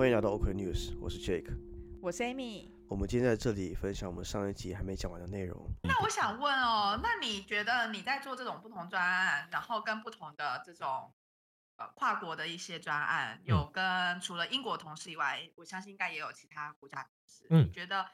[0.00, 1.54] 欢迎来到 OK News，我是 Jake，
[2.00, 2.70] 我是 Amy。
[2.88, 5.70] 我们今天在这里分享我们上一集还没讲完的内容。
[5.82, 11.12] 那我想问哦，那你觉得你在做这种不同专案，然后跟不同的这种
[11.76, 17.46] 呃跨国的一些专案，有跟除了英国同事以外，我相信应该也有其他国家同事。
[17.50, 18.06] 嗯你觉得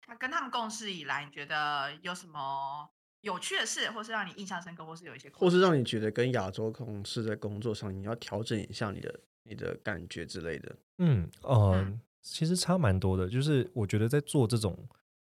[0.00, 2.88] 他跟他们共事以来，你觉得有什么
[3.22, 9.18] 有趣的事，或是让你印象深刻，或是有一些或是让你觉得跟亚洲同事在工作上，你要调整一下你的
[9.52, 10.74] 你的感觉之类的。
[10.98, 13.28] 嗯，呃嗯，其实差蛮多的。
[13.28, 14.76] 就是我觉得在做这种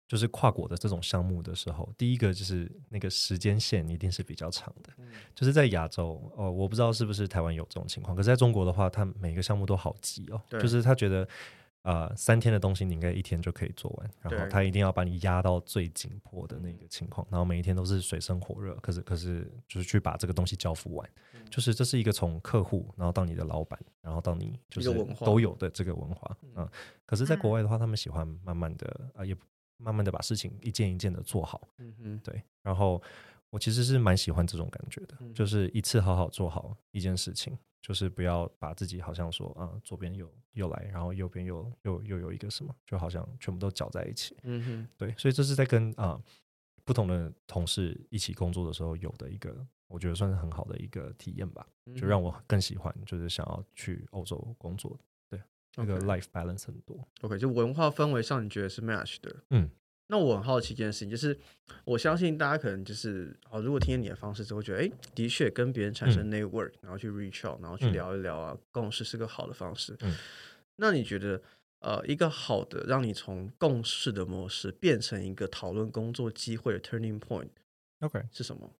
[0.07, 4.93] 就是跨国的这种项目的时候，第一个就是那个时间线一定是比较长的。
[5.33, 11.27] 就是在亚洲，哦，我不知道是不是台湾有这种情况，可是在中国的话，他每个项目都好急哦，就是他觉得。
[11.85, 24.91] 呃，三天的东西你应该一天就可以做完，然后他一定要把你压到最紧迫的那个情况，然后每一天都是水深火热，可是可是就是去把这个东西交付完，嗯就是这是一个从客户，然后到你的老板，然后到你就是
[25.23, 26.69] 都有的这个文化，嗯嗯，
[27.05, 29.37] 可是，在国外的话，他们喜欢慢慢的啊、也
[29.77, 32.99] 慢慢的把事情一件一件的做好，嗯嗯，对，然后
[33.51, 44.35] 我其实是蛮喜欢这种感觉的，嗯就是一次好好做好一件事情，就是不要把自己好像说啊、左边又又来，然后右边又又又有一个什么，就好像全部都搅在一起。
[44.41, 46.19] 嗯哼，对，所以这是在跟啊、
[46.83, 49.55] 不同的同事一起工作的时候有的一个，
[49.93, 51.63] 我觉得算是很好的一个体验吧，
[51.95, 54.99] 就让我更喜欢，就是想要去欧洲工作，
[55.29, 55.39] 对，
[55.75, 57.07] 那个 life balance 很多。
[57.21, 59.35] OK，就文化氛围上你觉得是 match 的。
[59.51, 59.69] 嗯，
[60.07, 61.37] 那我很好奇一件事情，就是
[61.85, 69.95] 我相信大家可能就是哦，如果听见你的方式之后，觉得哎，的确跟别人产生 network，、然后去 reach out，然后去嗯聊一聊啊，共识是个好的方式。
[70.01, 70.15] 嗯，
[70.77, 71.39] 那你觉得
[71.81, 77.49] 呃，一个好的让你从共事的模式变成一个讨论工作机会的 turning point
[77.99, 78.73] OK，是什么？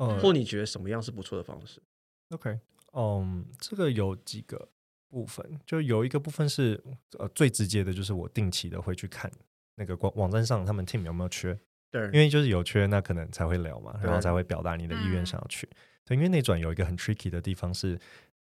[0.00, 1.80] 呃，或你觉得什么样是不错的方式
[2.30, 2.58] ？OK，
[2.94, 4.68] 嗯，这个有几个
[5.10, 6.82] 部分，就有一个部分是
[7.18, 9.30] 呃最直接的，就是我定期的会去看
[9.74, 11.58] 那个网网站上他们 team 有没有缺，
[11.90, 15.26] 对，因为就是有缺，那可能才会聊嘛，然后才会表达你的意愿嗯。
[15.26, 15.68] 想要去。
[16.06, 17.98] 对，因为内转有一个很 tricky 的地方是，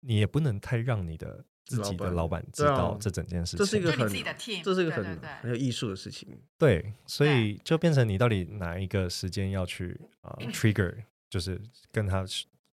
[0.02, 5.20] 你也不能太让你的自己的老板知道这整件事情，这是一个很自己的 team，这是一个很对对。
[5.22, 6.28] 对很有艺术的事情。
[6.58, 11.04] 对，所以就变成你到底哪一个时间要去啊、呃 trigger，
[11.38, 11.62] 就是
[11.92, 12.26] 跟他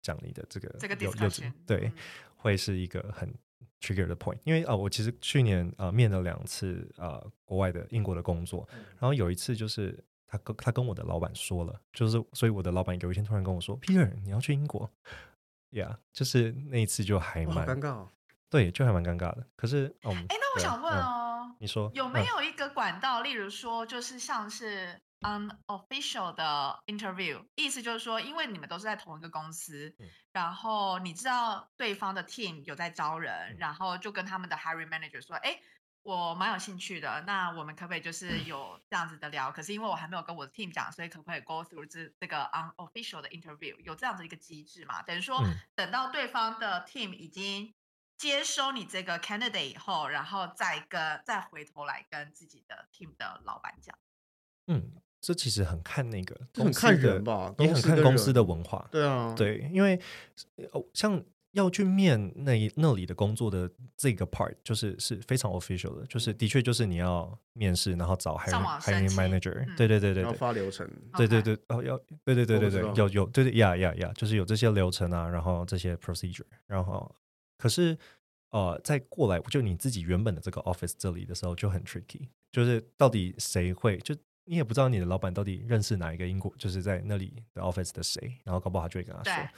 [0.02, 1.92] 讲你的这个这个有有 discussion，对，嗯
[2.36, 3.32] 会是一个很
[3.80, 4.38] trigger 的 point。
[4.44, 14.90] 因为啊、呃我其实去年呃面了两次呃国外的英国的工作，然后有一次就是他跟他跟我的老板说了，就是所以我的老板有一天突然跟我说，Peter 你要去英国
[15.70, 18.10] ，Yeah，就是那一次就还蛮尴尬哦。
[18.50, 19.46] 对，就还蛮尴尬的。
[19.56, 35.60] 可是嗯，哎，那我想问嗯哦，你说有没嗯有一个管道，例如说，就是像是 unofficial 的 interview，意思就是说，因为你们都是在同一个公司，嗯然后你知道对方的 team 有在招人，嗯然后就跟他们的 hiring manager 说，哎。
[36.02, 39.52] 我蛮有兴趣的，那我们可不可以就是有这样子的聊？
[39.52, 43.78] 可是因为我还没有跟我的 team 讲，所以可不可以 go through 这这个 unofficial 的 interview？
[43.80, 45.02] 有这样子一个机制嘛？
[45.02, 47.74] 等于说，嗯等到对方的 team 已经
[48.16, 53.94] 接收你这个 candidate 以后，然后再跟再回头来跟自己的 team 的老板讲。
[54.68, 58.88] 嗯，这其实很看那个很看人吧也很看公司的文化。
[58.90, 60.00] 对啊，，对，因为
[60.72, 61.22] 哦，像
[61.52, 70.38] 要去面那一那里的工作的这个 part，就是是非常 official 的，就是的确就是你要面试，然后找上 hiring hiring manager，、嗯对对对对然后对。
[70.38, 70.88] 发流程。
[71.16, 77.14] 对对对，哦，要对对对对对有有对对呀呀呀，就是有这些流程啊，然后这些 procedure，然后
[77.58, 77.98] 可是
[78.50, 84.14] 呃，再过来就你自己原本的这个 office 这里的时候就很 tricky，就是到底谁会就
[84.50, 89.48] 你也不知道你的老板到底认识哪一个英国就是在那里的 office 的谁，然后搞不好他就会跟他说对，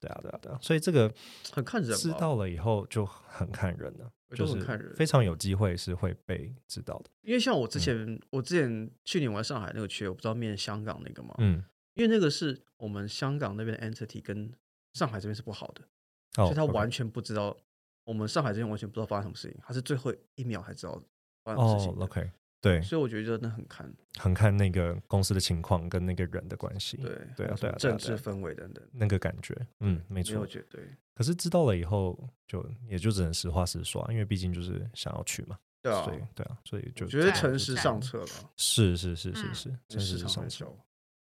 [0.00, 1.12] 对啊对啊对啊，所以这个
[1.52, 11.62] 很看人知道了以后就很看人了，我就是觉得很看人非常有机会是会被知道的，因为像我之前，我之前去年我在上海那个区，我不知道面香港那个嘛，嗯，
[11.92, 14.50] 因为那个是我们香港那边的 entity 跟
[14.94, 15.82] 上海这边是不好的，
[16.42, 17.54] 哦所以他完全不知道，
[18.04, 20.98] 我们上海这边完全不知道发生什么事情，他是最后一秒才知道
[21.44, 22.04] 发生什么事哦情的。
[22.06, 30.44] OK 对，所以我觉得真的很看，很看那个公司的情况跟那个人的关系，对对啊对啊政治氛围等等，那个感觉，嗯，没错。
[30.46, 30.82] 绝对，
[31.14, 36.02] 可是知道了以后，就也就只能实话实说啊，因为毕竟就是想要去嘛，对啊。
[36.04, 38.26] 所，以对啊，所以就我觉得诚实上策了，
[38.56, 39.34] 是是是嗯。
[39.34, 40.76] 是是，跟真是市场上策，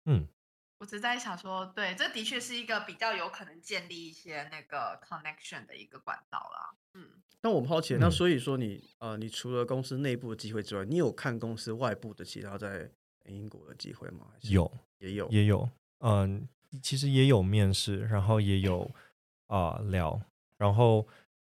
[0.05, 0.27] 嗯，
[0.77, 6.75] 我只在想说，对，这的确是一个比较有可能建立一些那个 connection 的一个管道啦。
[6.93, 7.09] 嗯，
[7.41, 12.91] 那我们好奇，那嗯所以说你呃，你除了公司内部的机会之外，你有看公司外部的其他在
[13.25, 14.27] 英国的机会吗？
[14.41, 14.69] 有
[14.99, 15.69] 也有，也有，
[15.99, 16.47] 嗯，
[16.83, 18.89] 其实也有面试，然后也有
[19.47, 20.21] 啊、聊，
[20.57, 21.07] 然后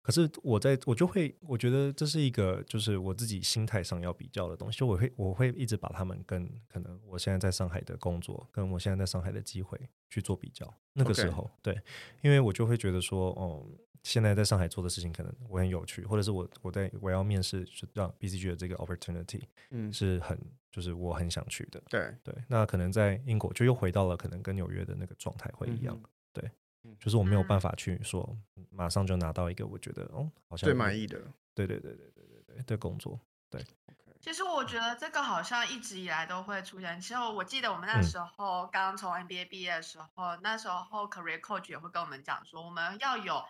[0.06, 9.76] 可是我在我就会，我觉得这是一个就是我自己心态上要比较的东西，我会我会一直把他们跟可能我现在在上海的工作，跟我现在在上海的机会
[10.08, 10.73] 去做比较。
[10.93, 11.76] 那个时候，对，
[12.23, 13.67] 因为我就会觉得说，哦，
[14.05, 20.38] 现在在上海做的事情可能我很有趣，或者是我我在我要面试是让 BCG 的这个 opportunity，嗯，是很
[20.70, 21.82] 就是我很想去的。
[21.91, 26.00] 对对，那可能在英国就又回到了可能跟纽约的那个状态会一样。
[26.32, 26.49] 对。
[27.00, 28.36] 就是我没有办法去说
[28.70, 31.18] 马上就拿到一个我觉得哦好像最满意的，
[31.54, 33.18] 对对对对对对对的工作。
[33.48, 33.64] 对，
[34.20, 37.00] 其实我觉得这个好像一直以来都会出现。
[37.00, 43.44] 其实我记得我们那时候刚从 MBA 毕业的时候，那时候 Career Coach 也会跟我们讲说，我们要有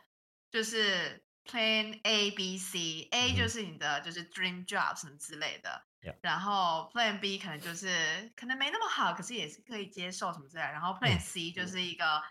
[0.50, 5.82] 就是 Plan A B C，A 就是你的就是 Dream Job 什么之类的，
[6.20, 12.22] 然后 Plan B 可能就是可能没那么好，可是也是可以接受什么之类，然后 Plan C 就是一个。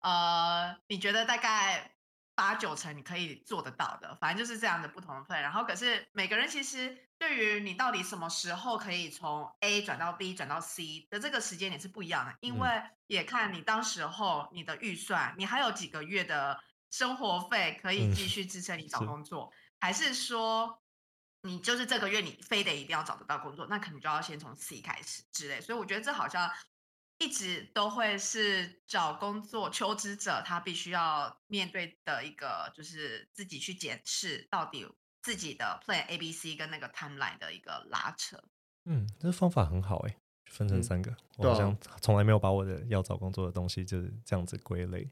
[0.00, 1.96] 呃，你觉得大概
[2.34, 5.40] 八九成你可以做得到的，反正就是这样的不同的 plan。
[5.40, 12.68] 然后，可是每个人其实对于你到底什么时候可以从 A 转到 B 转到 C 的这个时间点是不一样的，因为
[13.08, 16.62] 也看你当时候你的预算，你还有几个月的
[16.92, 20.80] 生活费可以继续支撑你找工作，还是说
[21.42, 25.60] 你就是这个月你非得一定要找得到工作，那可能就要先从 C 开始之类。
[25.60, 26.48] 所以我觉得这好像。
[27.18, 34.86] 一直都会是找工作求职者，他必须要面对的一个，就是自己去检视到底
[35.20, 38.40] 自己的 plan A、B、C 跟那个 timeline 的一个拉扯。
[38.84, 40.16] 嗯，这方法很好哎，
[40.46, 41.14] 分成三个。
[41.36, 45.10] 我好像从来没有把我的要找工作的东西就是这样子归类。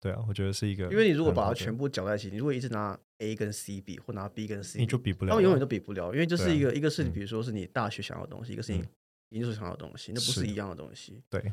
[0.00, 8.84] 对啊，我觉得是一个，因为你如果把它全部搅在一起，你如果一直拿 A 跟 C 比，或拿 B 跟 C，你就比不了，他们永远都比不了，因为这是一个，一个是你比如说是你大学想要的东西，一个是你。
[9.30, 11.22] 因素想要的东西，那不是一样的东西。
[11.28, 11.52] 对，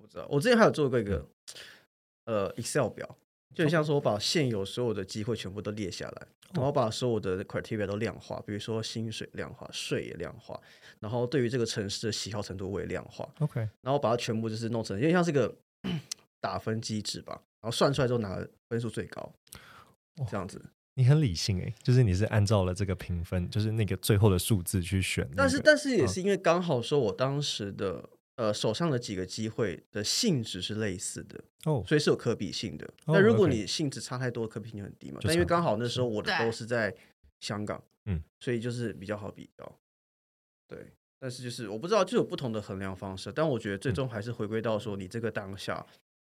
[0.00, 0.26] 我知道。
[0.30, 1.26] 我之前还有做过一个
[2.24, 3.16] 呃 Excel 表，
[3.54, 10.60] 就很像说我把现有所有的机会全部都列下来，然后把所有的 criteria 都量化，比如说薪水量化，税也量化，
[11.00, 13.28] 然后对于这个城市的喜好程度我也量化。
[13.40, 15.54] OK，然后把它全部就是弄成，因为像是个
[16.40, 18.36] 打分机制吧，然后算出来之后拿
[18.68, 19.32] 分数最高，
[20.30, 20.62] 这样子。
[20.98, 25.30] 你很理性哎，就是你是按照了这个评分，就是那个最后的数字去选。
[25.36, 28.04] 但是，但是也是因为刚好说，我当时的
[28.34, 32.90] 呃手上的几个机会的性质是类似的哦，所以是有可比性的。
[33.06, 35.20] 那如果你性质差太多，可比性很低嘛。
[35.22, 36.92] 但因为刚好那时候我的都是在
[37.38, 39.78] 香港，嗯，所以就是比较好比较。
[40.66, 40.84] 对，
[41.20, 43.30] 但是就是我不知道，就有不同的衡量方式。
[43.30, 45.86] 但我觉得最终还是回归到说，你这个当下，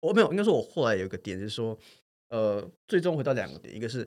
[0.01, 1.79] 我没有应该说，我后来有一个点就是说，
[2.29, 4.07] 呃，最终回到两个点，一个是。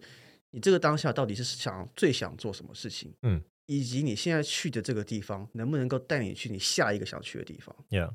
[0.53, 3.11] 你这个当下到底是想最想做什么事情？
[3.23, 8.13] 嗯，以及你现在去的这个地方能不能够带你去你下一个想去的地方？Yeah，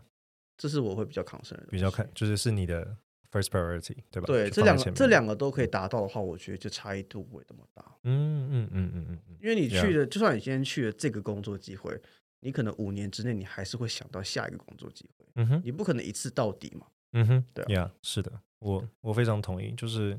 [0.57, 2.97] 这是我会比较 concern 的，比较看就是是你的
[3.33, 4.27] first priority，对吧？
[4.27, 7.85] 对，这两个这两个都可以达到的话，我觉得就差异度不会那么大。
[8.05, 12.01] 嗯嗯嗯嗯嗯，因为你去的，就算你今天去了这个工作机会，
[12.39, 15.27] 你可能五年之内你还是会想到下一个工作机会。
[15.35, 16.87] 嗯哼，你不可能一次到底嘛。
[17.15, 18.31] 嗯哼，对，Yeah，是的，
[18.61, 20.17] 我我非常同意，就是。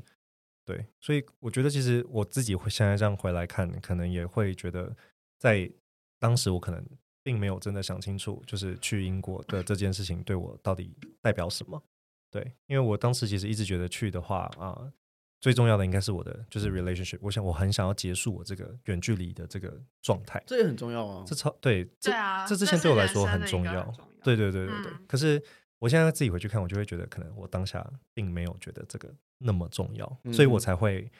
[0.64, 4.94] 对，所以我觉得其实我自己会现在这样回来看，可能也会觉得，
[5.38, 5.68] 在
[6.18, 6.84] 当时我可能
[7.22, 11.82] 并没有真的想清楚，就是去英国的这件事情对我到底代表什么。
[12.30, 14.92] 对，因为我当时其实一直觉得去的话啊，
[15.40, 17.18] 最重要的应该是我的就是 relationship。
[17.20, 21.24] 我想我很想要结束我这个远距离的这个状态，这也很重要啊。
[21.26, 23.92] 这超对，对啊，这之前对我来说很重要。
[24.22, 24.92] 对对对对对。
[25.08, 25.42] 可是
[25.80, 29.12] 我现在自己回去看，我就会觉得，可能我当下并没有觉得这个。
[29.40, 31.10] 那么重要，所以我才会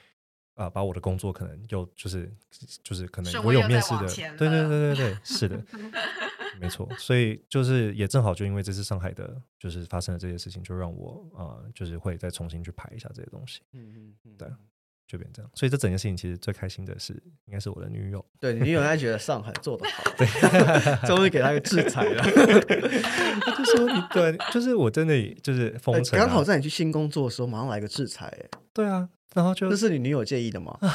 [0.55, 2.31] 啊，把我的工作可能又就是
[2.83, 5.65] 就是可能我有面试的，对对对对对， 是的，
[6.61, 6.89] 没错。
[6.99, 13.63] 所以就是也正好就因为这次上海的，就是发生了这些事情，就让我啊，就是会再重新去排一下这些东西。
[13.73, 14.49] 嗯嗯嗯，对。
[15.11, 17.13] 就变这样，所以这整件事情其实最开心的是，
[17.47, 18.25] 应该是我的女友。
[18.39, 20.25] 对，女友应该觉得上海做的好，对，
[21.09, 22.23] 终于给他一个制裁了。
[23.43, 30.79] 他就说：“你对，就是我真的就是封城，刚好在你去新工作的时候，马上来个制裁。”哎，对啊，然后就这是你女友介意的吗？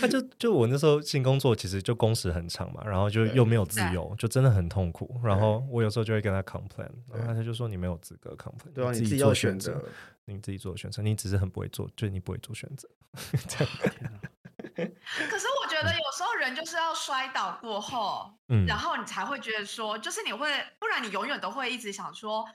[0.00, 5.20] 他就就我那时候新工作，其实就工时很长嘛，然后就又没有自由，就真的很痛苦。
[5.22, 9.80] 然后我有时候就会跟他 complain，然后他就说：“你没有资格 complain，对啊，你自己要选择。”
[10.24, 12.88] 你自己做的选择，你只是很不会做，就是你不会做选择。
[14.74, 20.48] 可是我觉得有时候人就是要摔倒过后，嗯，然后你才会觉得说，就是你会，
[20.78, 22.48] 不然你永远都会一直想说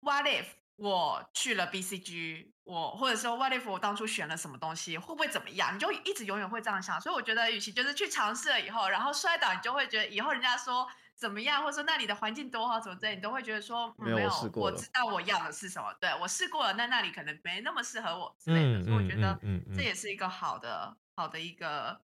[0.00, 5.74] ，What if 我去了 BCG，我或者说 What if 我当初选了什么东西，会不会怎么样？
[5.74, 7.00] 你就一直永远会这样想。
[7.00, 10.88] 所以我觉得，与其就是去尝试了以后，然后摔倒，你就会觉得以后人家说。
[11.20, 19.38] 怎么样，或者说那里的环境多好，怎么之类，你都会觉得说没有试过，我知道我要的是什么，对我试过了，那那里可能没那么适合我之类的，所以我觉得
[19.76, 22.00] 这也是一个好的好的一个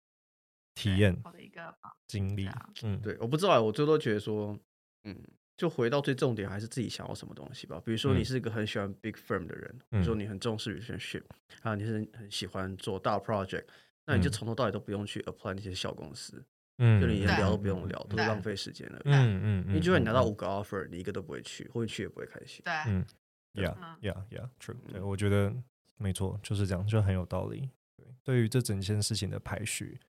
[0.76, 1.74] 体验，好的一个
[2.08, 2.50] 经历。
[2.84, 4.60] 嗯，对，我不知道，我最多觉得说，
[5.06, 5.18] 嗯。
[5.58, 7.82] 就回到最重点，还是自己想要什么东西吧。
[7.86, 11.24] 比如说，你是一个很喜欢 big firm 的人，比如说你很重视 relationship，
[11.62, 13.64] 啊，你是很喜欢做大 project，
[14.06, 16.44] 那你就从头到尾都不用去 apply 那些小公司，
[16.78, 19.02] 嗯，就你连聊都不用聊，都是浪费时间了。
[19.06, 19.76] 嗯嗯嗯。
[19.76, 22.62] 你就算你拿到五个 offer，你一个都不会去，或者去也不会开心。
[22.66, 23.06] 对，嗯
[23.54, 24.76] ，yeah yeah yeah，true。
[24.88, 25.54] 对，我觉得
[25.98, 27.70] 没错，就是这样，就很有道理。
[27.96, 30.00] 对，对于这整件事情的排序，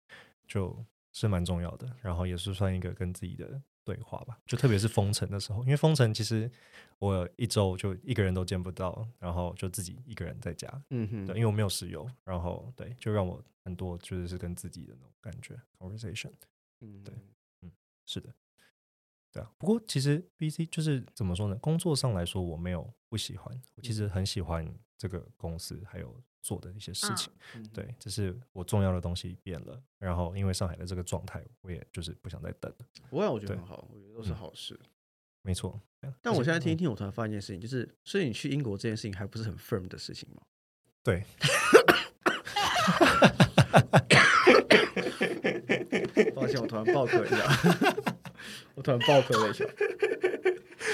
[0.46, 3.62] 就是蛮重要的，然后也是算一个跟自己的。
[3.86, 6.50] 对话吧，就特别是封城的时候，因为封城其实
[6.98, 16.32] 我一周就一个人都见不到，然后就自己一个人在家，嗯哼，对，因为我没有室友，然后对，就让我很多觉得是跟自己的那种感觉，conversation，
[16.80, 17.14] 嗯，对，
[17.62, 17.70] 嗯，
[18.04, 18.34] 是的，
[19.32, 21.56] 对啊，不过其实 B C 就是怎么说呢？
[21.56, 24.66] 工作上来说，我没有不喜欢，我其实很喜欢
[24.96, 26.22] 这个公司，还有。
[26.42, 27.32] 做的一些事情，
[27.74, 32.86] 对，只是我重要的东西变了，然后因为上海的这个状态，我也就是不想再等了。
[33.10, 34.78] 不会，我觉得很好，我觉得都是好事。
[35.42, 35.80] 没错，
[36.22, 40.42] 但我现在听一听，我突然发现一件事情，就是，所以你去英国这件事情还不是很 firm 的事情吗？
[41.02, 41.24] 对。
[46.84, 47.94] 突然爆咳一下，
[48.74, 49.64] 我突然爆咳了一下。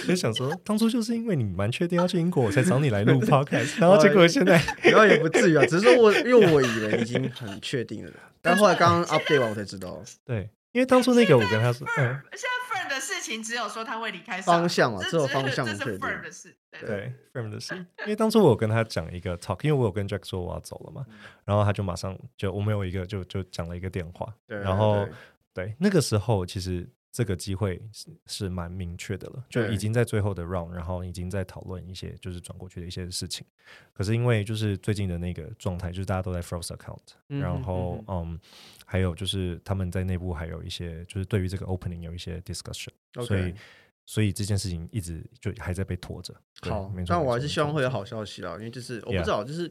[0.06, 17.12] 就想说，当初就是因为你蛮确定要去英国，我才找你来录 podcast，然后结果现在，然后也不至于啊，只是说我因为我以为已经很确定了，但后来刚刚 update 完我才知道，对，因为当初那个我跟他说，嗯，现在 firm 的事情只有说他会离开方向啊，只有方向这是 firm 的事，对。
[17.32, 21.06] firm 的事，因为当初我有跟他讲一个 talk，因为我有跟 Jack 说我要走了嘛，
[21.46, 25.08] 然后他就马上就我们有一个就就讲了一个电话，然后
[25.54, 26.88] 对那个时候其实。
[27.14, 33.47] 这个机会是是蛮明确的了，就已经在最后的 round，然后已经在讨论一些就是转过去的一些事情。
[33.92, 38.40] 可是因为就是最近的那个状态，就是大家都在 froze account，然后嗯，
[38.87, 42.88] 还有就是他们在内部还有一些就是对于这个 opening 有一些 discussion，
[43.23, 43.54] 所以
[44.06, 46.35] 所以这件事情一直就还在被拖着。
[46.62, 49.71] 好，但我还是希望会有好消息啦，因为就是我不知道，就是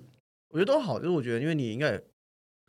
[0.50, 2.00] 我觉得都好，就是我觉得因为你应该。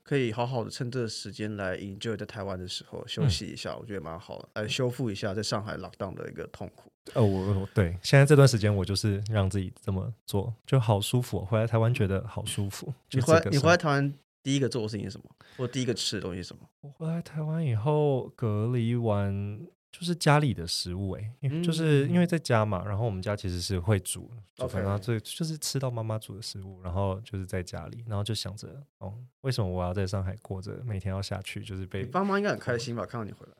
[0.02, 6.90] 可以好好的趁这个时间来 enjoy 在台湾的时候休息一下，我觉得蛮好的，来修复一下在上海 lockdown 的一个痛苦。
[7.14, 11.44] 呃，我对现在这段时间我就是让自己这么做，就好舒服。
[11.44, 12.92] 回来台湾觉得好舒服。
[13.11, 15.25] 你回你回来台湾第一个做的事情是什么？
[15.56, 16.68] 或第一个吃的东西是什么？
[16.80, 19.61] 我回来台湾以后隔离完。
[19.92, 21.32] 就是家里的食物哎，
[21.62, 33.52] 就是因为在家嘛，然后我们家其实是会煮，煮然后最就是吃到妈妈煮的食物，然后就是在家里，然后就想着哦，为什么我要在上海过着每天要下去，就是被爸妈应该很开心吧，看到你回来。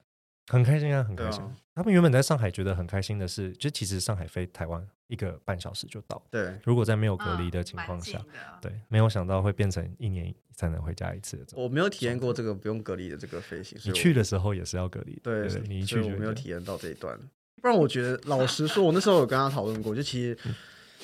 [0.49, 1.41] 很开心啊，很开心。
[1.75, 6.21] 他们原本在上海觉得很开心的是，就其实上海飞台湾一个半小时就到。
[6.31, 8.19] 对，如果在没有隔离的情况下，
[8.63, 11.45] 对，没有想到会变成一年才能回家一次。
[11.55, 13.79] 我没有体验过这个不用隔离的这个飞行。
[13.85, 15.21] 你去的时候也是要隔离。
[15.23, 17.19] 对，你一去就没有体验到这一段。
[17.61, 20.39] 不然我觉得，老实说，我那时候有跟他讨论过，就其实，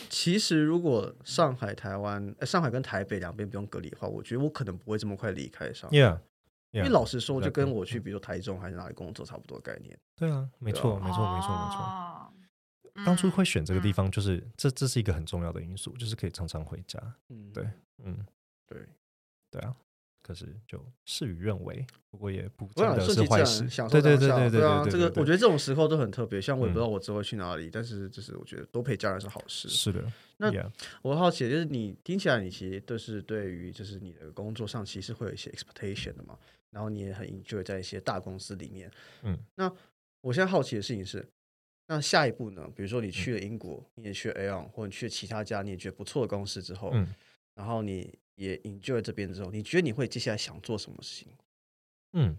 [0.09, 5.91] 其实如果上海、台湾，上海跟台北两边不用隔离的话，我觉得我可能不会这么快离开上。
[5.91, 6.19] Yeah。
[6.71, 9.99] 因为老实说，就跟我去，比如说台中还是哪里工作差不多概念。
[10.15, 12.18] 对啊，没错，没错，没错，没错。
[13.05, 17.01] 当初会选这个地方，就是这这是一个很重要的因素，就是可以常常回家。
[17.29, 17.69] 嗯，对，
[18.05, 18.27] 嗯，
[18.67, 18.79] 对，
[19.51, 19.75] 对啊。
[20.21, 23.63] 可是就事与愿违，不过也不真的是坏事。
[23.89, 26.39] 对对对对对啊，这个我觉得这种时候都很特别。
[26.39, 29.71] 像我也不知道我之后去哪里，但是就是我觉得多陪家人是好事。
[29.71, 30.05] 是的。
[30.37, 30.53] 那
[31.01, 36.39] 我好奇就是你听起来，你其实都是对于就是你的工作上其实会有一些 expectation 的嘛？
[36.71, 38.91] 然后你也很 enjoy 在一些大公司里面。
[39.23, 39.39] 嗯。
[39.55, 39.73] 那
[40.21, 41.27] 我现在好奇的事情是，
[41.89, 42.71] 那下一步呢？
[42.77, 47.13] 比如说你去了英国，你也去了 Aon，或者你去了其他家你也觉得不错的公司之后，嗯，
[47.55, 48.17] 然后你。
[48.39, 51.33] 也 enjoy 这边之后，你觉得你会接下来想做什么事情？
[52.13, 52.39] 嗯，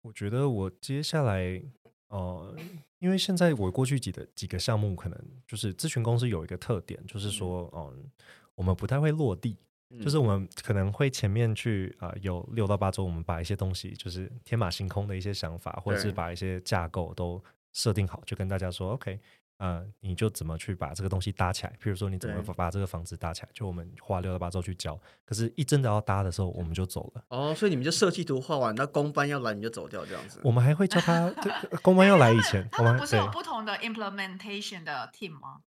[0.00, 1.60] 我觉得我接下来，
[2.06, 2.56] 呃，
[3.00, 8.08] 因为现在我过去几的几个项目，可能就是咨询公司有一个特点，就是说，嗯，
[8.54, 9.56] 我们不太会落地，
[10.00, 17.42] 就是我们可能会前面去啊，有六到八周，我们把一些东西，就是天马行空的一些想法，或者是把一些架构都
[17.74, 19.20] 设定好，就跟大家说，OK。
[19.58, 21.72] 呃，你就怎么去把这个东西搭起来？
[21.80, 23.48] 譬如说，你怎么把这个房子搭起来？
[23.52, 27.24] 就我们花六到八周去教，可是，一真的要搭的时候，我们就走了。
[27.28, 30.40] 哦，所以你们就设计图画完，那公班要来你就走掉这样子。
[30.42, 31.32] 我们还会叫他，
[31.82, 35.60] 公班要来以前， 他们不是有不同的 implementation 的 team 吗？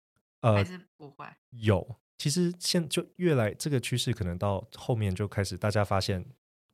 [0.42, 1.96] 呃，还是不会有。
[2.18, 6.26] 其实现就越来这个趋势，可能到后面就开始大家发现。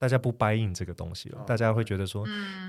[0.01, 2.25] 大家不 buy in 这个东西了，大家会觉得说，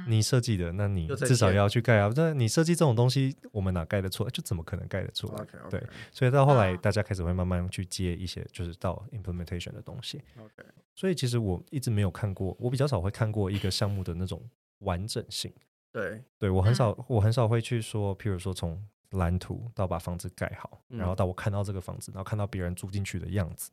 [0.06, 2.12] 你设计的，那你至少要去盖啊。
[2.14, 4.28] 那你设计这种东西，我们哪盖得出来？
[4.28, 5.46] 就怎么可能盖得出来？
[5.70, 10.20] 对，所以到后来，大家开始会慢慢去接一些，就是到 implementation 的东西。
[10.36, 10.62] OK，
[10.94, 14.46] 所以其实我一直没有看过，我比较少会看过一个项目的那种
[14.80, 15.50] 完整性。
[15.90, 18.78] 对，对我很少，我很少会去说，譬如说从
[19.12, 23.70] 蓝图到把房子盖好，然后到我看到这个房子，然后看到别人住进去的样子。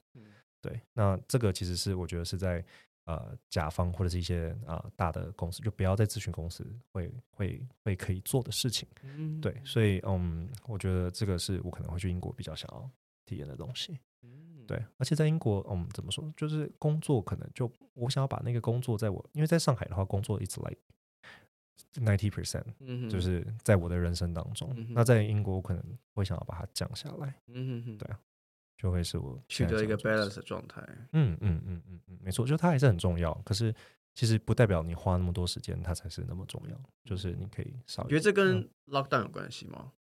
[0.62, 2.64] 对，那这个其实是我觉得是在。
[3.10, 8.88] 呃，甲方或者是一些啊大的公司，就不要在咨询公司会会会可以做的事情。
[9.02, 12.88] 嗯，对，所以嗯，我觉得这个是我可能会去英国比较想要
[13.26, 13.98] 体验的东西。
[14.22, 20.78] 嗯，对，而且在英国，嗯，怎么说，就是工作可能就我想要把那个工作在我，因为在上海的话，工作一直 like
[21.96, 24.72] ninety percent，嗯，就是在我的人生当中。
[24.90, 27.34] 那在英国，我可能会想要把它降下来。
[27.48, 28.20] 嗯哼，对啊。
[28.80, 30.82] 就会是我取得一个 balance 的状态。
[31.12, 33.34] 嗯嗯嗯嗯嗯，没错，就它还是很重要。
[33.46, 33.76] 可是
[34.16, 36.82] 其实不代表你花那么多时间，它才是那么重要。
[37.04, 38.08] 就是你可以少。
[38.08, 39.92] 觉得这跟 lockdown 有关系吗？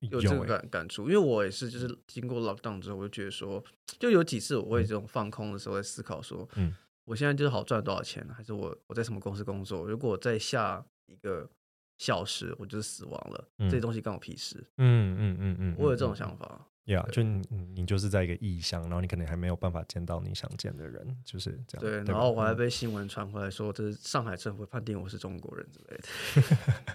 [0.00, 3.64] 有这个感感触，因为我也是，就是经过 lockdown 之后，我就觉得说，
[3.98, 6.74] 就有几次我会这种放空的时候，在思考说，嗯，
[7.06, 9.86] 我现在就是好赚多少钱，还是我我在什么公司工作？
[9.86, 11.48] 如果我再下一个
[11.96, 14.58] 小时，我就是死亡了，这些东西关我屁事。
[14.76, 16.68] 嗯嗯嗯嗯，我有这种想法。
[16.86, 17.42] 呀，就你
[17.74, 21.80] 你就是在一个异乡，然后你可能还没有办法见到你想见的人，就是这样。
[21.80, 26.04] 对，然后我还被新闻传回来说，这是上海政府判定我是中国人之类的。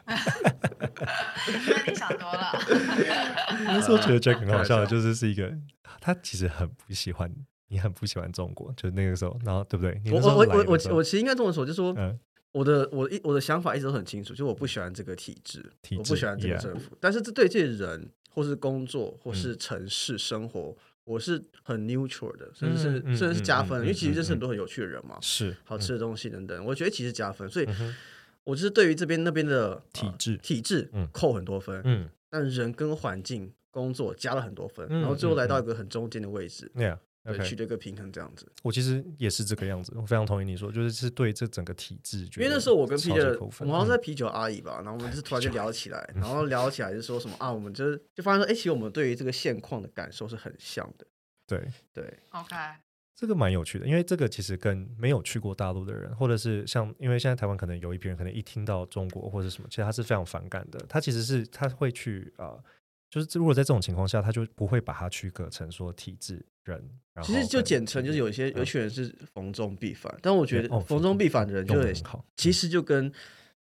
[1.48, 2.51] 那你想多了。
[3.65, 5.51] 那时候觉得 Jack 很好笑的，就是是一个
[6.00, 7.34] 他其实很不喜欢
[7.69, 10.00] 你，很不喜欢中国，就那个时候，然后对不对？
[10.12, 11.96] 我我我我我其实应该这么说，就说
[12.51, 15.67] 我的我一我的想法一直都很清楚，就我不喜欢这个体制，
[15.98, 18.12] 我不喜欢这个政府，但是这对这些人。
[18.29, 27.67] 或是工作，或是城市生活，我是很 neutral 的，甚至是甚至是加分，因为其实认识很多很有趣的人嘛，是好吃的东西等等，我觉得其实加分，所以
[28.43, 36.71] 我就是对于这边那边的体制体制扣很多分，嗯，但人跟环境工作加了很多分，然后最后来到一个很中间的位置，
[37.39, 38.52] 取得一个平衡，这样子。
[38.63, 42.28] 我其实也是这个样子，我非常同意你说，就是是对这整个体制。
[42.38, 51.06] 因为那时候我跟啤酒，我们好像在啤酒阿姨吧，然后我们就是突然就聊起来，然后聊起来就说什么啊，我们就是就发现说，哎，其实我们对于这个现况的感受是很像的。
[51.46, 52.56] 对对，OK，
[53.15, 60.80] 这个蛮有趣的，因为这个其实跟没有去过大陆的人，或者是像，因为现在台湾可能有一批人，可能一听到中国或者什么，其实他是非常反感的。
[60.88, 62.58] 他其实是他会去啊。
[63.12, 66.89] 就是如果在这种情况下，他就不会把它区隔成说体制人，
[67.23, 73.12] 其实就简称就是有一些有群人是逢中必反，但我觉得逢中必反的人就很好，其实就跟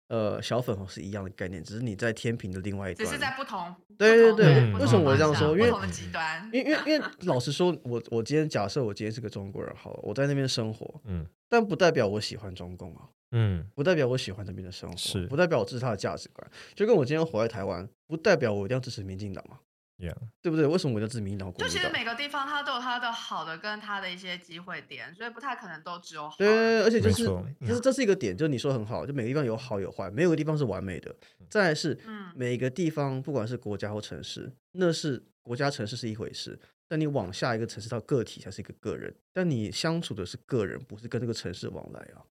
[0.08, 3.74] 呃小粉红是一样的概念，只是你在天平的另外一端，只是在不同。
[3.96, 5.58] 对对对，为什么我这样说？
[5.58, 13.08] 因为极端，因为因为因为老实说，我我今天假设我今天是个中国人，好了，我在那边生活，嗯，但不代表我喜欢中共啊。
[13.32, 16.50] 嗯，不代表我喜欢那边的生活，是不代表我支持他的价值观。
[16.74, 19.58] 就跟我今天活在台湾，不代表我一定要支持民进党嘛
[19.98, 20.66] ，Yeah，对不对？
[20.66, 21.52] 为什么我要支持民进党？
[21.54, 26.36] 就其实每个地方它都有它的好的跟它的一些机会点，所以不太可能都只有好。
[26.38, 27.24] 对，而且就是
[27.60, 31.14] 就是这是一个点，就是你说很好，就每个地方有好有坏，没有个地方是完美的。
[31.50, 42.24] 再是，嗯，每个地方不管是国家或城市，那是国家城市是一回事，但你往下一个城市到个体才是一个个人，但你相处的是个人，不是跟这个城市往来啊。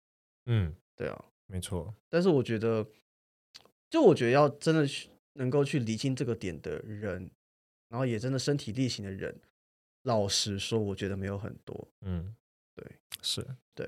[0.45, 1.25] 嗯，对啊。
[1.49, 2.85] 没错，但是我觉得，
[3.89, 7.31] 就我觉得要真的去能够去厘清这个点的人，
[7.89, 9.35] 然后也真的身体力行的人，
[10.03, 11.87] 老实说，我觉得没有很多。
[12.01, 12.35] 嗯，
[12.75, 12.85] 对，
[13.21, 13.85] 是，对，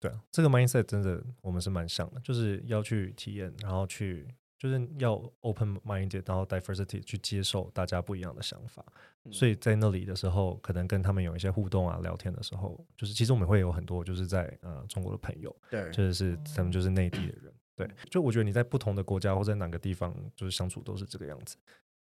[0.00, 4.26] 对啊，这个 mindset 真的我们是蛮像的，就是要去体验，然后去。
[4.58, 8.82] 就是要 open minded，然后 diversity 去接受大家不一样的想法，
[9.30, 21.58] 所以在那里的时候，可能跟他们有一些互动啊，聊天的时候，就是其实我们会有很多就是在呃中国的朋友，对，就是他们就是内地的人，对，就我觉得你在不同的国家或在哪个地方，就是相处都是这个样子，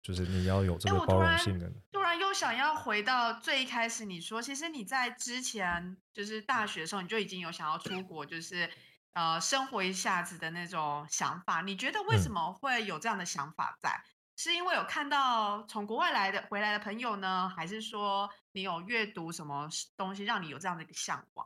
[0.02, 1.72] 就是你要有这个包容性的。
[1.92, 8.70] 突然又想要回到最一开始，你说其实你在之前就是大学的时候，你就已经有想要出国，就是。
[9.14, 14.02] 呃，生活一下子的那种想法，你觉得为什么会有这样的想法在？
[14.38, 21.46] 是因为有看到从国外来的回来的朋友呢，还是说你有阅读什么东西让你有这样的一个向往？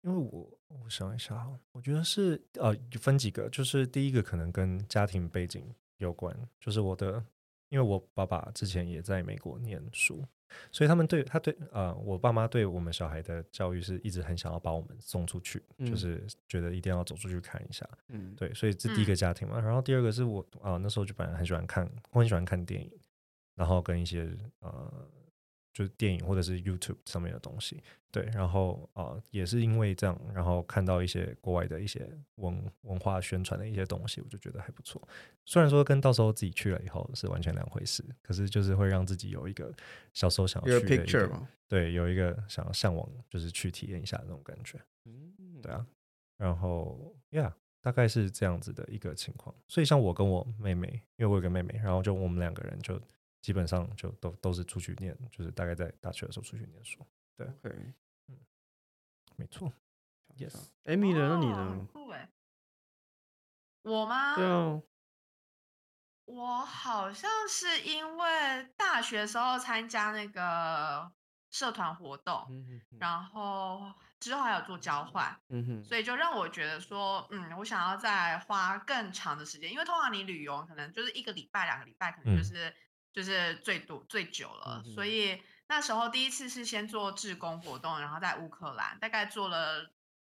[0.00, 7.24] 因为我我想一下，我觉得是呃分几个，就是第一个可能跟家庭背景有关，就是我的，
[7.68, 10.24] 因为我爸爸之前也在美国念书。
[10.70, 19.58] 所以他们对他对呃，我爸妈对我们小孩的教育是一直很想要把我们送出去，就是觉得一定要走出去看一下，嗯，对，所以这第一个家庭嘛。
[19.58, 22.92] 然后第二个是我啊，那时候就本来很喜欢看，我很喜欢看电影，
[23.54, 24.28] 然后跟一些
[24.60, 25.08] 呃
[25.72, 35.00] 就是电影或者是 YouTube 上面的东西，对，然后啊，也是因为这样，然后看到一些国外的一些文文化宣传的一些东西，我就觉得还不错。
[35.46, 39.74] 虽然说跟到时候自己去了以后是完全两回事，可是就是会让自己有一个
[40.12, 44.78] 小时候想要去的一个，对，有一个想要向往，就是去体验一下那种感觉。
[45.06, 45.32] 嗯，
[45.62, 45.86] 对啊，
[46.36, 49.54] 然后，Yeah，大概是这样子的一个情况。
[49.68, 53.00] 所以像我跟我妹妹，因为我有个妹妹，然后就我们两个人就。
[53.42, 57.04] 基本上就都都是出去念，就是大概在大学的时候出去念书。
[57.36, 57.92] 对，嗯，
[59.36, 59.70] 没错。
[60.36, 61.86] Yes，Amy 的，那你呢？
[63.82, 64.36] 我吗？
[64.36, 64.80] 对啊。
[66.24, 71.12] 我好像是因为大学时候参加那个
[71.50, 72.46] 社团活动，
[73.00, 82.72] 然后之后还有做交换，嗯哼，所以就让我觉得说，嗯，我想要再花更长的时间，因为通常你旅游可能就是一个礼拜、两个礼拜，可能就是。
[83.12, 89.90] 就是最多最久了，所以那时候第一次是先做志工活动，然后在乌克兰大概做了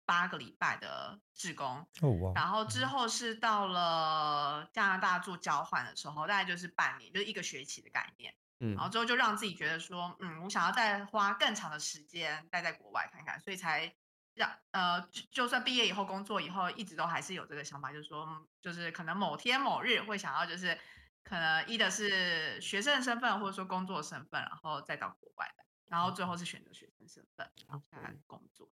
[0.05, 1.87] 八个礼拜的志工，
[2.35, 13.91] 然后之后是到了加拿大做交换的时候，大概就是半年，就是一个学期的概念，嗯，然后之后就让自己觉得说，嗯，我想要再花更长的时间待在国外看看，所以才
[14.35, 20.79] 让呃，就算毕业以后工作以后，一直都还是有这个想法，就是说，就是可能某天某日会想要就是。
[21.27, 28.69] 可能一的是学生身份，或者说工作身份，然后再到国外的，然后最后是选择学生身份，然后再工作。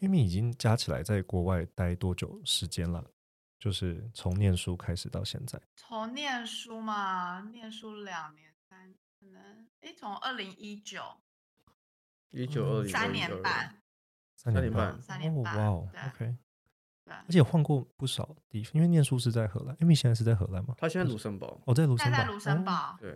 [0.00, 3.02] 因为已经加起来在国外待多久时间了？
[3.58, 5.58] 就是从念书开始到现在。
[5.74, 11.02] 从念书嘛，念书两年三，可能哎，从二零一九，
[12.30, 13.82] 一九二零三年半，
[14.34, 16.36] 三年半，三年半，哇哦，OK。
[17.08, 19.76] 而且换过不少地方，因为念书是在荷兰。
[19.76, 20.74] Amy 现在是在荷兰吗？
[20.76, 21.60] 他现在卢森堡。
[21.64, 22.18] 哦，在卢森堡。
[22.18, 22.96] 在卢森堡。
[23.00, 23.10] 对。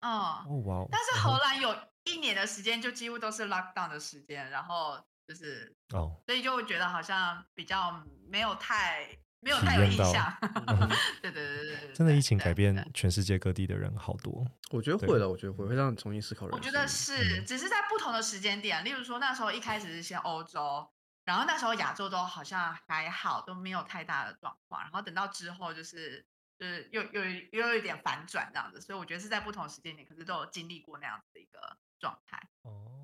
[0.00, 0.10] 嗯。
[0.10, 0.86] 哦哇。
[0.90, 9.08] 但是荷兰有一年的时间，就几乎都是 lockdown 的时间，然后就是哦，所以就会觉得好像比较没有太
[9.40, 10.34] 没有太有印象。
[11.20, 11.92] 对对对对对。
[11.92, 14.46] 真的疫情改变全世界各地的人好多。
[14.70, 16.58] 我觉得会的，我觉得会会让你重新思考人生。
[16.58, 20.88] 我觉得是，只是在不同的时间点，例如说那时候一开始是先欧洲。
[21.24, 24.82] 然后那时候亚洲都好像还好，都没有太大的状况。
[24.82, 26.24] 然后等到之后，就是
[26.58, 28.80] 就是又又又有一点反转这样子。
[28.80, 32.38] 所以我觉得是在不同时间点，可是都有经历过那样子的一个状态。
[32.62, 33.00] 哦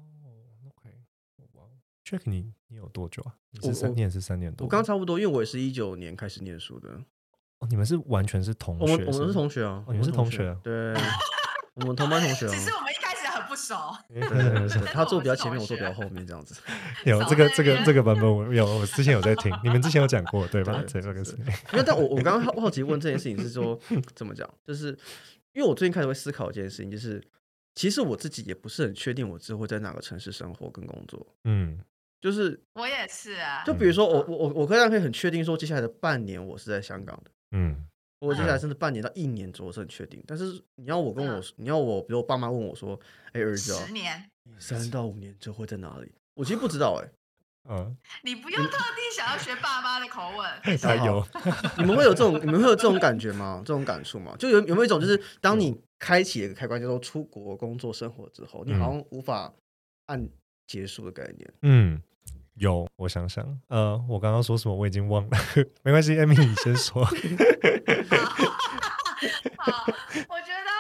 [0.68, 0.94] ，OK，
[1.54, 1.64] 哇
[2.04, 3.35] ，Jack，你你有多久啊？
[3.50, 4.66] 你是三年是三年多？
[4.66, 6.90] 我刚差不多，因为我也是一九年开始念书的。
[7.59, 8.83] 哦，你们是完全是同学？
[8.83, 10.54] 我们我们是同学啊，你们是同学？
[10.62, 10.94] 对，
[11.74, 12.48] 我们同班同学。
[12.48, 13.10] 其实我们一开
[14.92, 16.61] 他坐比较前面，我坐比较后面，这样子。
[17.05, 20.83] 有这个这个这个版本，我有我之前有在听，你们之前有讲过对吧？
[20.87, 21.33] 这个是。
[21.73, 23.79] 因为但我我刚刚好好奇问这件事情是说
[24.14, 24.88] 怎么讲，就是
[25.53, 27.23] 因为我最近开始会思考一件事情，就是
[27.75, 31.27] 其实我自己也不是很确定我之后会在哪个城市生活跟工作。
[31.44, 31.79] 嗯，
[32.20, 33.62] 就是我也是啊。
[33.64, 37.31] 就比如说我我我我可以可以很确定说，接下来的半年我是在香港的。
[37.53, 37.87] 嗯。
[38.20, 42.98] 我接下来甚至半年到一年左右是很确定，但是你要我跟我，你要我，比如我爸妈问我说
[43.33, 47.09] ：“哎，儿子，十年，三到五年之后会在哪里？”我其实不知道，哎，
[47.70, 51.26] 嗯，你不用特地想要学爸妈的口吻， 加油！
[51.78, 53.62] 你们会有这种，你们会有这种感觉吗？
[53.64, 54.37] 这种感触吗？
[54.38, 59.52] 就有有没有一种，就是当你开启一个开关，叫做出国工作生活之后，你好像无法
[60.06, 60.28] 按
[60.66, 61.54] 结束的概念？
[61.62, 62.02] 嗯。
[62.61, 65.38] 有，我想想，呃，我刚刚说什么我已经忘了，
[65.83, 67.03] 没关系，Amy 你先说。
[69.57, 69.87] 好，
[70.29, 70.70] 我觉得，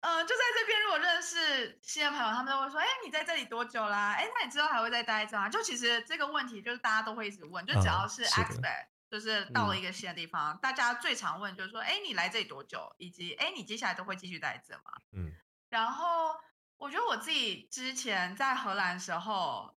[0.00, 4.12] 呃，就在这边，如果认识新的朋友，他们都会说，哎，你在这里多久啦？
[4.12, 5.48] 哎，那你之后还会再待着吗？
[5.48, 12.94] 就其实这个问题，就是大家都会一直问，就只要是 expert，就是到了一个新的地方，大家最常问就是说，哎，你来这里多久？
[12.98, 14.92] 以及，哎，你接下来都会继续待着吗？
[15.12, 15.32] 嗯。
[15.70, 16.34] 然后，
[16.76, 19.73] 我觉得我自己之前在荷兰时候。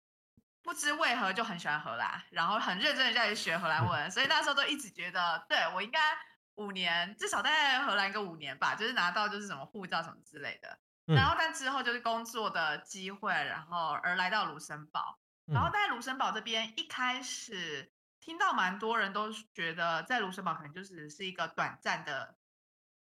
[0.65, 6.01] 不知为何就很喜欢荷兰，然后很认真的在学荷兰文， 所以那时候都一直觉得，对我应该
[6.55, 10.79] 五年至少待在荷兰个五年吧，就是拿到就是什么护照什么之类的。
[11.07, 22.37] 然后但之后就是工作的机会，然后而来到卢森堡，然后在卢森堡这边一开始听到蛮多人都觉得在卢森堡可能就只是一个短暂的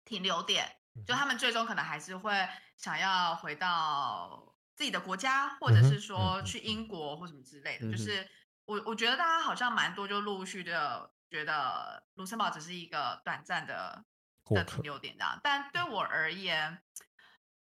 [0.03, 0.75] 停留点，
[1.07, 2.45] 就他们最终可能还是会
[2.75, 4.52] 想要回到。
[4.75, 8.27] 自己的国家，或者是说去英国或什么之类的，就是
[8.65, 14.03] 我我觉得大家好像蛮多就陆陆续的觉得卢森堡只是一个短暂的
[14.45, 16.81] 的停留点这样，但对我而言，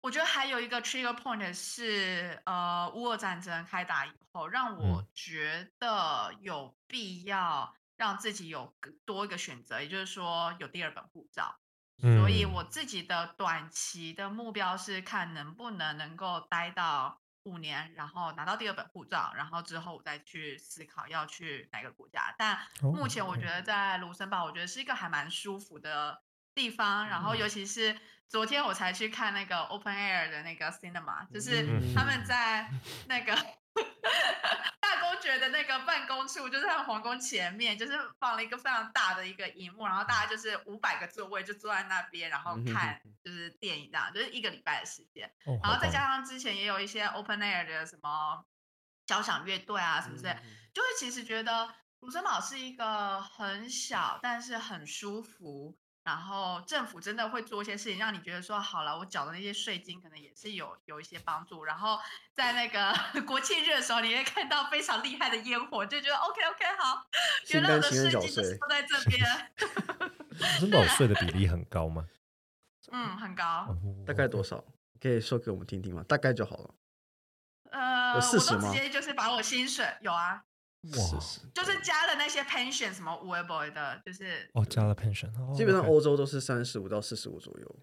[0.00, 11.58] 我觉得还有一个 trigger point 是呃乌俄战争开打以后，让我觉得有必要让自己有多一个选择，也就是说有第二本护照。
[12.00, 22.34] 所以我自己的短期的目标是看能不能能够待到五年，然后拿到第二本护照，然后之后我再去思考要去哪个国家。
[22.38, 26.22] 但目前我觉得在卢森堡，我觉得是一个还蛮舒服的
[26.54, 27.08] 地方。
[27.08, 32.70] 然后尤其是昨天我才去看那个 Open Air 的那个 Cinema，就是他们在
[33.06, 33.36] 那个。
[35.20, 45.30] 觉得那个办公处就是他们皇宫前面，就是放了一个非常大的一个荧幕，然后大家就是五百个座位就坐在那边，然后看就是电影这样，就是一个礼拜的时间，
[45.62, 48.44] 然后再加上之前也有一些 open air 的什么
[49.06, 50.36] 交响乐队啊什么之类，
[50.72, 55.76] 就会其实觉得卢森堡是一个很小但是很舒服。
[56.08, 61.64] 然后政府真的会做一些事情，让你觉得说好了，我缴的那些税金可能也是有有一些帮助。
[61.64, 61.98] 然后
[62.32, 62.94] 在那个
[63.28, 67.06] 国庆日的时候，你会看到非常厉害的烟火，就觉得 OK OK 好，
[67.50, 69.52] 原来我的税金就是都在这边。
[70.58, 72.06] 真的税的比例很高吗？
[72.90, 73.76] 嗯，很高。
[74.06, 74.64] 大概多少？
[74.98, 76.02] 可以说给我们听听吗？
[76.08, 76.74] 大概就好了。
[77.70, 78.72] 呃，四十吗？
[78.72, 80.42] 直接就是把我薪水有啊。
[80.96, 81.20] 哇，
[81.54, 87.76] 就是加了那些 pension 什么 Weboy 的，就是哦，加了 pension，基本上欧洲都是三十五到四十五左右。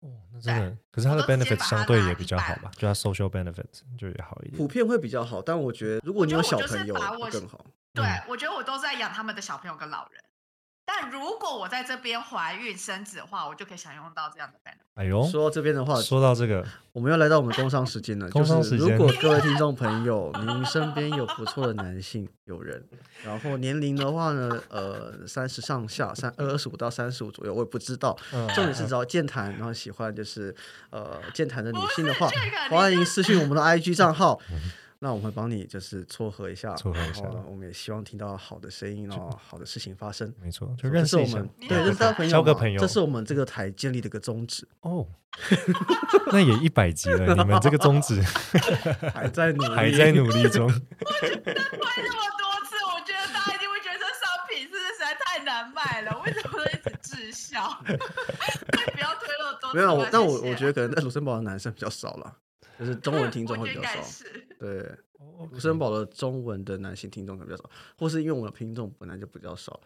[0.00, 2.70] 哦，那真的，可是它的 benefit 相对也比较好吧？
[2.76, 3.64] 就它 social benefit
[3.96, 5.40] 就也好一点，普遍会比较好。
[5.40, 6.94] 但我觉得如果你有小朋友
[7.30, 7.64] 更好。
[7.94, 10.22] 对，我觉得我都在养他们的小朋友跟老人。
[10.94, 14.76] 但如果我在这边怀孕生子的话，我就可以享用到这样的 benefit。
[14.94, 18.28] 哎呦，说到这边的话，说到这个，我们要来到我们工商时间了。
[18.28, 22.84] 工商时间，如果各位听众朋友，您身边有不错的男性友人，
[23.24, 28.14] 然后年龄的话呢，呃，三十上下，三二十五到三十五左右，我也不知道。
[28.54, 30.54] 重点是只要健谈，然后喜欢就是
[30.90, 32.28] 呃健谈的女性的话，
[32.68, 34.38] 欢迎私信我们的 IG 账号。
[35.04, 37.24] 那我们会帮你就是撮合一下，撮合一下。
[37.48, 40.32] 我们也希望听到好的声音哦，好的事情发生。
[40.40, 45.04] 没错，就认识我们，对，认识 朋友，交个朋友，这是我们这个台建立的一个宗旨哦。
[46.30, 48.22] 那也一百集了，你们这个宗旨
[49.12, 50.68] 还在努，还在努力中。
[50.70, 57.68] 推那么多次，我觉得大家一定会觉得商品是实在太难卖了，为什么一直滞销？
[57.82, 59.74] 不要推那么多。
[59.74, 62.36] 没有，但我我觉得可能在卢森堡的男生比较少了。
[62.78, 64.02] 就是中文听众会比较少，
[64.62, 64.96] 对，
[65.50, 69.80] 卢森堡的中文的男性听众可能比较少，或是因为我们的听众本来就比较少，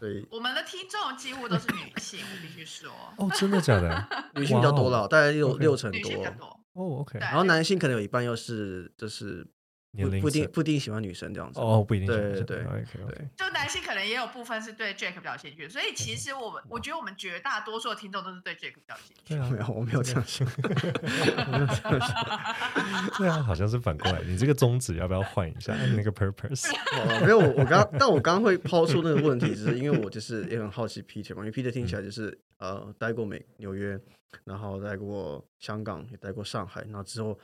[0.00, 2.90] 所以我们的听众几乎都是女性，我必须说。
[3.18, 4.08] 哦，真的假的？
[4.34, 6.24] 女性比较多了，大概有六成多。
[6.72, 7.18] 哦，OK。
[7.18, 9.46] 然后男性可能有一半又是就是。
[9.94, 19.34] 不不定不一定喜欢女生这样子哦，不一定对对对对，就男性可能也有部分是对 Jack 比较兴趣，所以其实我们我觉得我们绝大多数的听众都是对 Jack 比较兴趣。
[19.52, 23.12] 没有，我没有这样想， 没有这样想。
[23.18, 26.72] 对啊，好像是反过来，你这个宗旨要不要换一下那个 purpose？
[27.20, 34.00] 没有，我刚但我刚刚会抛出那个问题，只是因为我就是也很好奇 Peter 嘛，因为 Peter 听起来就是呃待过美纽约，
[34.44, 37.38] 然后待过香港，也待过上海，然后之后。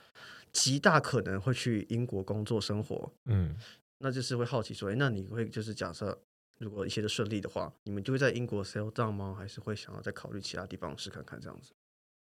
[0.52, 3.56] 极大可能会去英国工作生活，嗯，
[3.98, 6.18] 那就是会好奇说，哎，那你会就是假设
[6.58, 9.34] 如果一切都顺利的话，你们就会在英国 sell down 吗？
[9.38, 11.72] 还是会想要再考虑其他地方试看看这样子？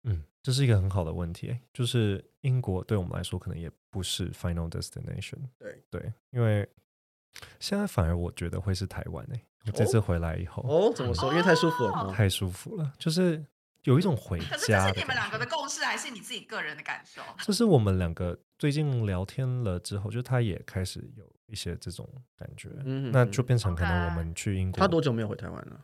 [0.05, 6.69] 嗯，这是一个很好的问题，就是英国对我们来说可能也不是 final destination，对对，因为
[7.59, 11.31] 现在反而我觉得会是台湾诶，这次回来以后，哦，怎么说？
[11.31, 13.45] 因为太舒服了，太舒服了，就是。
[13.89, 17.23] 有一种回家，可是这是你们两个的共识，还是你自己个人的感受？
[17.39, 24.79] 这是我们两个最近聊天了之后，就他也开始有一些这种感觉，嗯那就变成可能我们去英国。
[24.79, 25.81] 他多久没有回台湾了？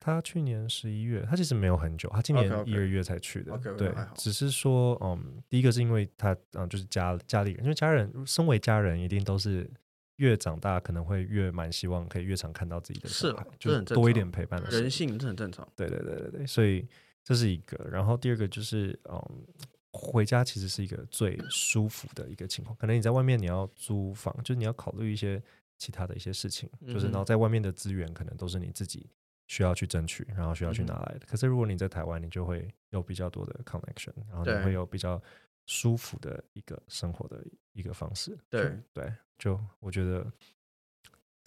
[0.00, 3.56] 他去年十一月，他其实没有很久，他今年一二月才去的。
[3.76, 9.70] 对，只是说，嗯，第一个是因为他，嗯，就是家家里人，因为家人身为家人，一定都是
[10.16, 15.68] 越长大可能会越蛮希望可以越常看到自己的小孩，就是多一点陪伴的人性，这很正常。
[15.76, 16.84] 对对对对对，所以。
[17.24, 19.46] 这是一个，然后第二个就是，嗯，
[19.92, 22.74] 回家其实是一个最舒服的一个情况。
[22.76, 25.42] 可能你在外面你要租房，就是你要考虑一些
[25.76, 29.10] 其他的一些事情，就是然后在外面的资源可能都是你自己
[29.46, 31.26] 需要去争取，然后需要去拿来的。
[31.26, 35.20] 可是如果你在台湾，你就会有比较多的 connection，然后你会有比较
[35.66, 38.38] 舒服的一个生活的一个方式。
[38.48, 40.26] 对对，就我觉得。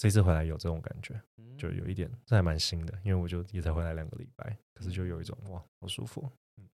[0.01, 1.21] 这次回来有这种感觉，
[1.59, 6.67] 就有一点，这还蛮新的，因为我就也才回来两个礼拜，可是就有一种哇，好舒服，嗯，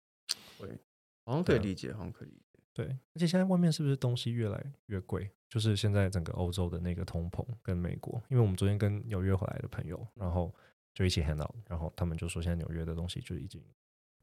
[0.57, 0.79] 会，
[1.25, 5.29] 好像可以理解，好像可以理解，对，而且现在外面是不是东西越来越贵？
[5.49, 10.55] 就是现在整个欧洲的那个通膨跟美国，因为我们昨天跟纽约回来的朋友，然后
[10.93, 13.61] 就一起 hang out，然后他们就说现在纽约的东西就已经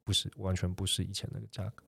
[0.03, 1.85] 不是完全不是以前那个价格。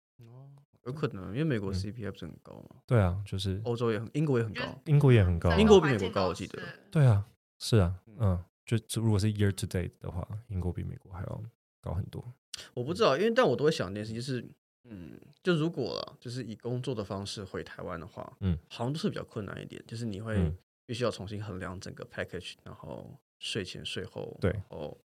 [0.87, 2.77] 有可能，因为美国 CPI 不是很高嘛？
[2.87, 6.63] 对啊，就是欧洲也很，英国也很高，英国也很高，英国比美国高，我记得。
[6.91, 7.25] 对啊，
[7.59, 11.43] 是啊，嗯，就如果是 year to date 的话，英国比美国还要
[11.81, 12.25] 高很多。
[12.73, 14.49] 我不知道，因为但我都会想一件事，就是
[14.85, 20.53] 嗯，就如果了，就是以工作的方式回台湾的话，嗯，好像都是比较困难一点，就是你会
[20.87, 24.99] 必须要重新衡量整个 package，然后税前税后，对，然后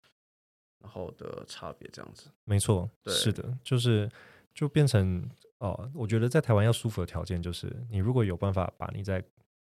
[0.82, 2.30] 然后的差别这样子。
[2.44, 4.10] 没错，是的，就是
[4.54, 5.28] 就变成
[5.60, 9.24] 哦，我觉得在台湾要舒服的条件就是，你如果有办法把你在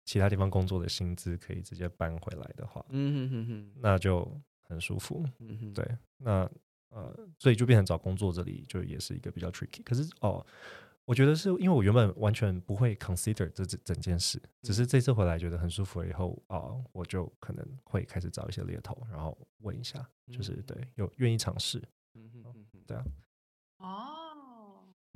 [0.06, 4.30] 其他地方工作的薪资可以直接搬回来的话，嗯哼哼哼，那就
[4.62, 5.23] 很舒服。
[5.39, 6.49] 嗯哼，对，那。
[6.91, 9.84] 呃，所以就变成找工作这里就也是一个比较 tricky。
[9.84, 10.43] 可是哦，
[11.06, 21.78] 我觉得是因为我原本完全不会 consider 这整整件事，只是这次回来觉得很舒服了以后啊，我就可能会开始找一些猎头，然后问一下，就是对有愿意尝试，
[22.15, 23.06] 嗯嗯哼，对啊，
[23.78, 24.19] 哦，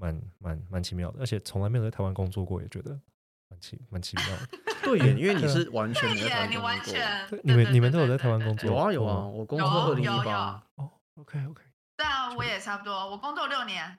[0.04, 3.00] 蛮蛮蛮奇妙的，而且从来没有在台湾工作过，也觉得
[3.48, 4.48] 蛮奇蛮奇妙的。
[4.84, 8.70] 对，因为你是完全没在台湾工作，你们你们都有在台湾工作？
[8.70, 10.92] 有啊有啊，我工作二零一八哦。
[11.16, 11.63] OK OK，
[11.96, 12.94] 对啊，我也差不多。
[12.94, 13.98] 我工作六年，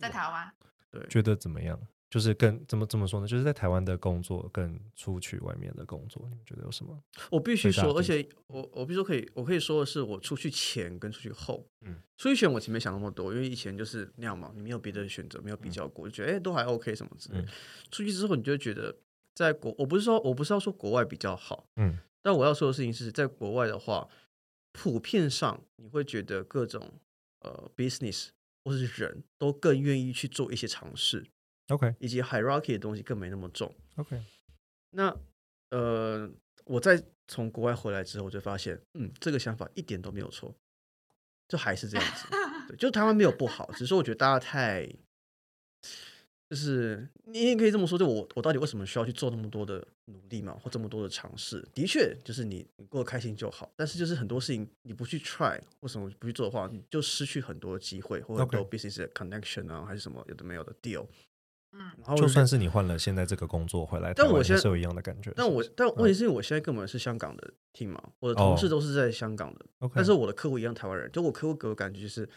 [0.00, 0.52] 在台湾。
[0.90, 1.78] 对，觉得怎么样？
[2.10, 3.26] 就是跟怎么怎么说呢？
[3.26, 6.98] 就是在台湾的工作跟出去外面的工作，你们觉得有什么？
[7.30, 17.44] 我必须说，而且我我必须说可以，我可以说的是，我出去前跟出去后，嗯，出去前我前面想那么多，因为以前就是那样嘛，你没有别的选择，没有比较过，就觉得哎都还 OK 什么之类。
[17.90, 18.96] 出去之后，你就会觉得
[19.34, 24.08] 在国，我不是说我不是要说国外比较好，嗯，但我要说的事情是在国外的话。
[24.70, 27.00] 普遍上，你会觉得各种
[27.40, 28.28] 呃 business
[28.62, 31.26] 或是人都更愿意去做一些尝试
[31.68, 34.20] ，OK，以及 hierarchy 的东西更没那么重，OK。
[34.90, 35.14] 那
[35.70, 36.30] 呃，
[36.64, 40.54] 我在从国外回来之后，我就发现，嗯，这个想法一点都没有错，
[41.46, 42.26] 就还是这样子，
[42.68, 44.88] 对，就台湾没有不好，只是我觉得大家太。
[46.50, 51.62] 就是你也可以这么说，就我我到底为什么需要去做那么多的努力嘛，或这么多的尝试？
[51.74, 53.70] 的确，就是你你过得开心就好。
[53.76, 61.06] 但是就是很多事情你不去 try，为什么不去做的话，你就失去很多机会，或者很多 business connection 啊，还是什么有的没有的 deal。
[61.72, 65.32] 嗯，然后就算是你换了现在这个工作回来，但我现在是有一样的感觉。
[65.36, 72.28] 但我但问题是我现在根本是香港的 team 嘛，我的同事都是在香港的，OK，但是我的客户一样台湾人，就我客户给我感觉就是。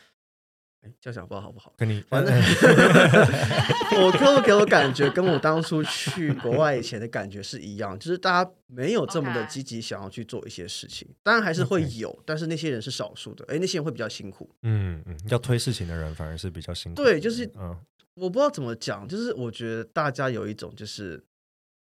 [0.83, 1.71] 哎，这样想不知道好不好？
[1.77, 2.33] 跟你反正
[4.01, 11.07] 我客户给我感觉跟我当初去国外以前的感觉是一样，就是大家没有这么的积极想要去做一些事情。
[11.21, 13.45] 当然还是会有，但是那些人是少数的。
[13.47, 14.49] 哎，那些人会比较辛苦。
[14.63, 17.03] 嗯嗯，要推事情的人反而是比较辛苦。
[17.03, 17.77] 对，就是嗯，
[18.15, 21.23] 我不知道怎么讲，就是我觉得大家有一种就是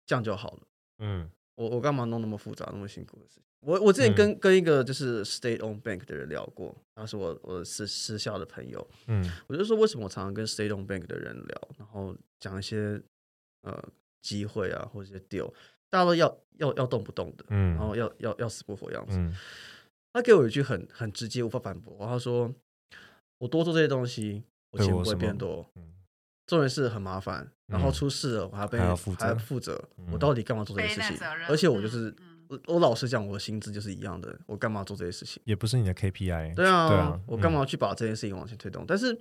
[0.05, 0.61] 这样就好了。
[0.99, 1.29] 嗯。
[1.55, 3.43] 我我干嘛弄那么复杂、那么辛苦的事情？
[3.59, 12.99] 我我之前跟跟一个就是 state owned bank 的人聊过，他是我我私私校的朋友，嗯，我就说为什么我常常跟 state owned bank 的人聊，然后讲一些
[13.61, 13.83] 呃
[14.23, 15.53] 机会啊或者一些 deal，
[15.91, 19.19] 大家都要要要动不动的，嗯，然后要要要死不活样子。
[20.13, 22.51] 他给我一句很很直接无法反驳，他说
[23.37, 25.69] 我多做这些东西，我钱不会变多。
[26.47, 31.27] 重点是很麻烦，然后出事了我还被还要负责，我到底干嘛做这些事情？
[31.47, 32.13] 而且我就是
[32.47, 35.41] 我我老实讲，我的薪资就是一样的，我干嘛做这些事情？
[35.45, 36.53] 也不是你的 KPI。
[36.55, 38.83] 对啊，对啊，我干嘛去把这件事情往前推动？
[38.85, 39.17] 但是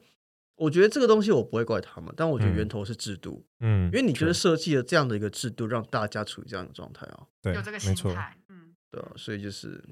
[0.57, 9.83] 我觉得这个东西我不会怪他们，但我觉得源头是制度，嗯，因为你觉得设计了这样的一个制度，让大家处于这样的状态啊，对，有这个心态，嗯，对啊，所以就是，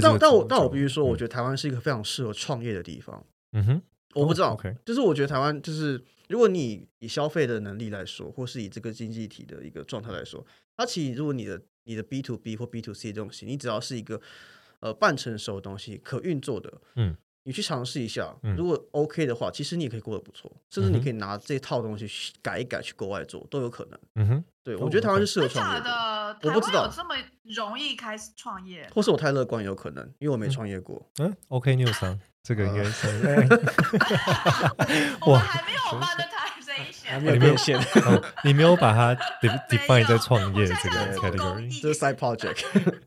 [0.00, 3.24] 但但我但我必须说，我觉得台湾是一个非常适合创业的地方。
[3.52, 3.82] 嗯哼，
[4.14, 6.02] 我不知道，就是我觉得台湾就是。
[6.28, 10.42] 如果你以消费的能力来说，或是以这个经济体的一个状态来说，
[10.74, 14.18] 它其实如果你的你的 B to B 或 B to C 的东西，你只要是一个
[14.80, 22.06] 呃半成熟的东西，可运作的，嗯，你去尝试一下，如果 OK 的话，其实你也可以过得不错，甚至你可以拿这套东西
[22.40, 23.98] 改一改去国外做都有可能。
[24.14, 26.38] 嗯哼，对我觉得台湾是适合创业的。
[26.42, 31.04] 我不知道这么容易开始创业，或是我太乐观有可能，因为我没创业过。
[31.18, 32.18] 嗯，OK News。
[32.44, 33.06] 这个应该是，
[35.24, 37.78] 我还没有 monetization，没有变现，
[38.42, 39.14] 你没有把它
[39.68, 42.64] define 在创业这个 category，这是 side project。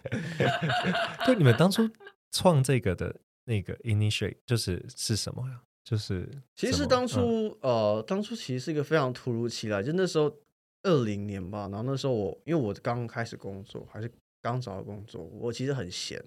[1.25, 1.89] 对，你们当初
[2.31, 3.13] 创这个的
[3.45, 5.61] 那个 initiate 就是是什么呀？
[5.83, 10.35] 就是其实当初呃，当初其实是一个非常突如其来，就那时候
[10.83, 16.23] 二零年吧，然后那时候我因为我刚开始工作，还是刚找到工作，我其实很闲，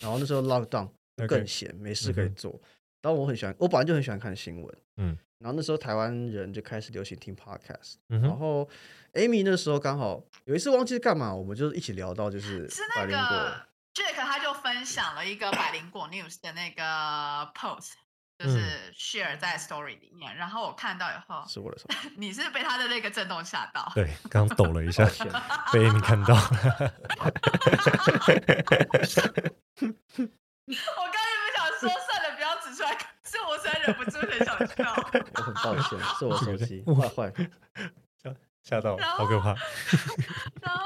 [0.00, 0.88] 然后那时候 lock down。
[1.26, 2.60] 更闲，没事可以做。
[3.00, 4.76] 然后我很喜欢，我本来就很喜欢看新闻。
[4.98, 7.94] 嗯，然后那时候台湾人就开始流行听 podcast。
[8.10, 8.68] 嗯然后
[9.14, 13.65] Amy 那时候刚好有一次忘记干嘛，我们就一起聊到就是是那个
[13.96, 17.92] Jack，他就分享了一个百灵果 news 的那个 post，
[18.38, 20.36] 就是 share 在 story 里面。
[20.36, 21.88] 然后我看到以后，是我的手。
[22.14, 23.90] 你是被他的那个震动吓到？
[23.94, 25.06] 对，刚抖了一下，
[25.72, 26.34] 被 Amy 看到。
[26.34, 26.40] 我
[31.06, 34.92] 刚才不想说，算了，不要指出来，是我实在忍不住很想笑。
[35.36, 37.32] 我很抱歉，是我手机坏坏，
[38.22, 39.54] 吓吓到，好可怕。
[40.60, 40.84] 然后，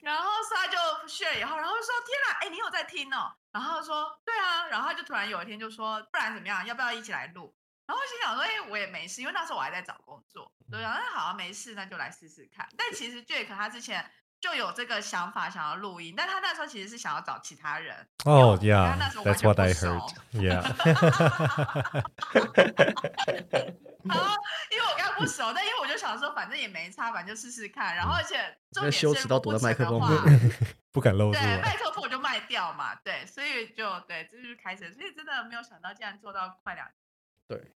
[0.00, 0.78] 然后他就
[1.08, 6.64] share 以后，然后说：“天哪，哎，你有在听哦？”然后说：“对啊。”然后他就突然有一天就说：“不然怎么样？
[6.66, 7.54] 要不要一起来录？”
[7.86, 12.68] 然后心想说：“哎，我也没事，因为那时候我还在找工作。”对，啊，那好，没事，那就来试试看。
[12.76, 14.10] 但其实 Jack 他之前。
[14.40, 18.08] 就有这个想法想要录音，但他那时候其实是想要找其他人。
[18.24, 20.14] 哦，Yeah，That's what I heard.
[20.32, 20.62] Yeah。
[24.04, 24.36] 然后
[24.70, 27.94] 因为我不熟，但因为我就想说，反正也没差，反正就试试看。
[27.96, 28.36] 然后而且
[28.70, 30.00] 重点是躲在麦克风，
[30.92, 31.32] 不敢露。
[31.32, 32.94] 对，麦克风我就卖掉嘛。
[32.96, 34.92] 对，所以就对，这就是开始。
[34.94, 36.88] 所以真的没有想到，竟然做到快两。
[37.46, 37.72] 对，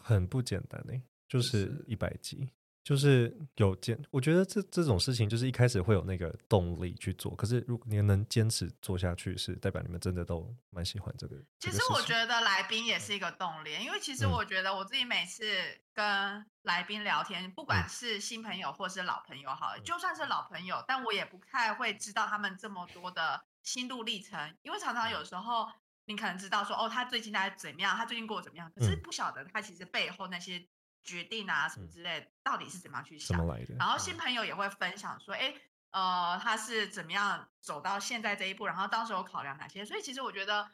[0.00, 2.50] 很不简单呢，就是一百集。
[2.84, 11.34] 就是有坚，我觉得这这种事情就是一开始会有那个动力去做，可是如果你能坚持做下去，是代表你们真的都蛮喜欢这个。
[11.58, 15.46] 其实我觉得来宾也是一个动力，因为其实我觉得我自己每次
[15.94, 25.66] 跟来宾聊天，不管是新朋友或是老朋友，好，就算是老朋友，但我也不太会知道他们这么多的心路历程，因为常常有时候
[26.04, 30.68] 你可能知道说，哦，他最近在怎么样，他最近过得怎么样，可是不晓得他其实背后那些。
[31.04, 33.38] 决定啊，什么之类，到底是怎么样去想？
[33.78, 35.54] 然后新朋友也会分享说，哎，
[35.90, 38.66] 呃，他是怎么样走到现在这一步？
[38.66, 39.84] 然后当时有考量哪些？
[39.84, 40.68] 所以其实我觉得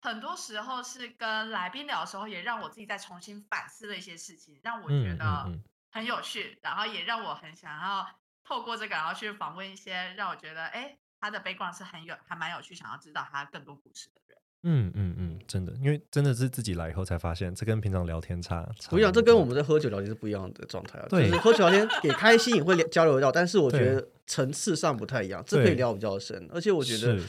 [0.00, 5.50] 很多时候是跟来宾聊的时候，也让我自己再重新反思了一些事情，让我觉得
[5.90, 8.06] 很有趣，然后也让我很想要
[8.44, 14.38] 透过这个，然后去访问一些让我觉得，哎，他的 background 是很有，还蛮有趣，想要知道他更多故事的人。
[14.68, 18.68] 嗯嗯嗯，真的，因为真的是自己来以后才发现，这跟平常聊天差。
[18.90, 21.06] 不一样，这跟我们在喝酒聊天是不一样的状态啊。
[21.08, 26.48] 对，喝酒聊天也开心也会交流到，但是我觉得层次上不太一样，这可以聊比较深。
[26.52, 27.20] 而且我觉得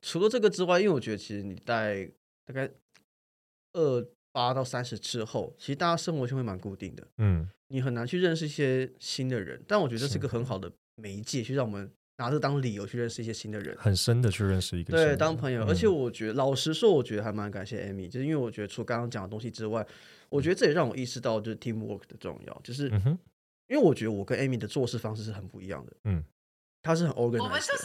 [0.00, 2.10] 除了这个之外，因为我觉得其实你在
[2.46, 2.70] 大概
[3.72, 7.06] 二八到三十之后，其实大家生活圈会蛮固定的。
[7.18, 11.90] 嗯，你很难去认识一些新的人，但我觉得这是一个很好的媒介，去让我们。
[12.18, 15.64] 拿这当理由去认识一些新的人，很深的去认识一个对当朋友。
[15.66, 19.86] 而且我觉得，老实说，我觉得还蛮感谢 Amy，就是因为我觉得除刚刚讲的东西之外，
[20.28, 22.60] 我觉得这也让我意识到就是 teamwork 的重要。
[22.62, 22.88] 就是
[23.68, 25.92] 因为我觉得我跟 Amy 的做事方式是很不一样的。
[26.04, 26.22] 嗯，
[26.82, 27.84] 他是很 organized，我们就是。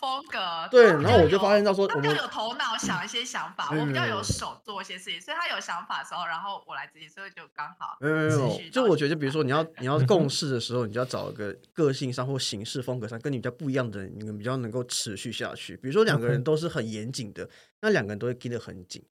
[0.00, 0.38] 风格
[0.70, 7.98] 对，然后我就发现到说，他比较有头脑想一些想法，我比较有手做一些事情，所以他有想法的时候，然后我来执行，所以就刚好。
[8.00, 15.76] 没有没有，就我觉得，比如说你要你要共事的时候，你就要找一个个性上或形式风格上跟你比较不一样的人，你们比较能够持续下去。
[15.76, 17.48] 比如说两个人都是很严谨的，
[17.82, 19.02] 那两个人都会盯得很紧；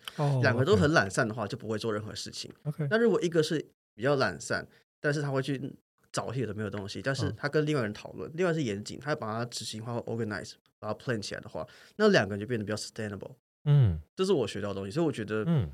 [0.41, 2.51] 两个都很懒散的话，就不会做任何事情。
[2.89, 4.67] 那如果一个是比较懒散，
[4.99, 5.75] 但是他会去
[6.11, 10.53] 找一些有没有东西，但是他跟另外人讨论，另外是严谨，他把它执行化或 organize。
[10.81, 13.35] 把它 plan 起来的话，那两个人就变得比较 sustainable。
[13.65, 15.69] 嗯，这是我学到的东西，所以我觉得，嗯，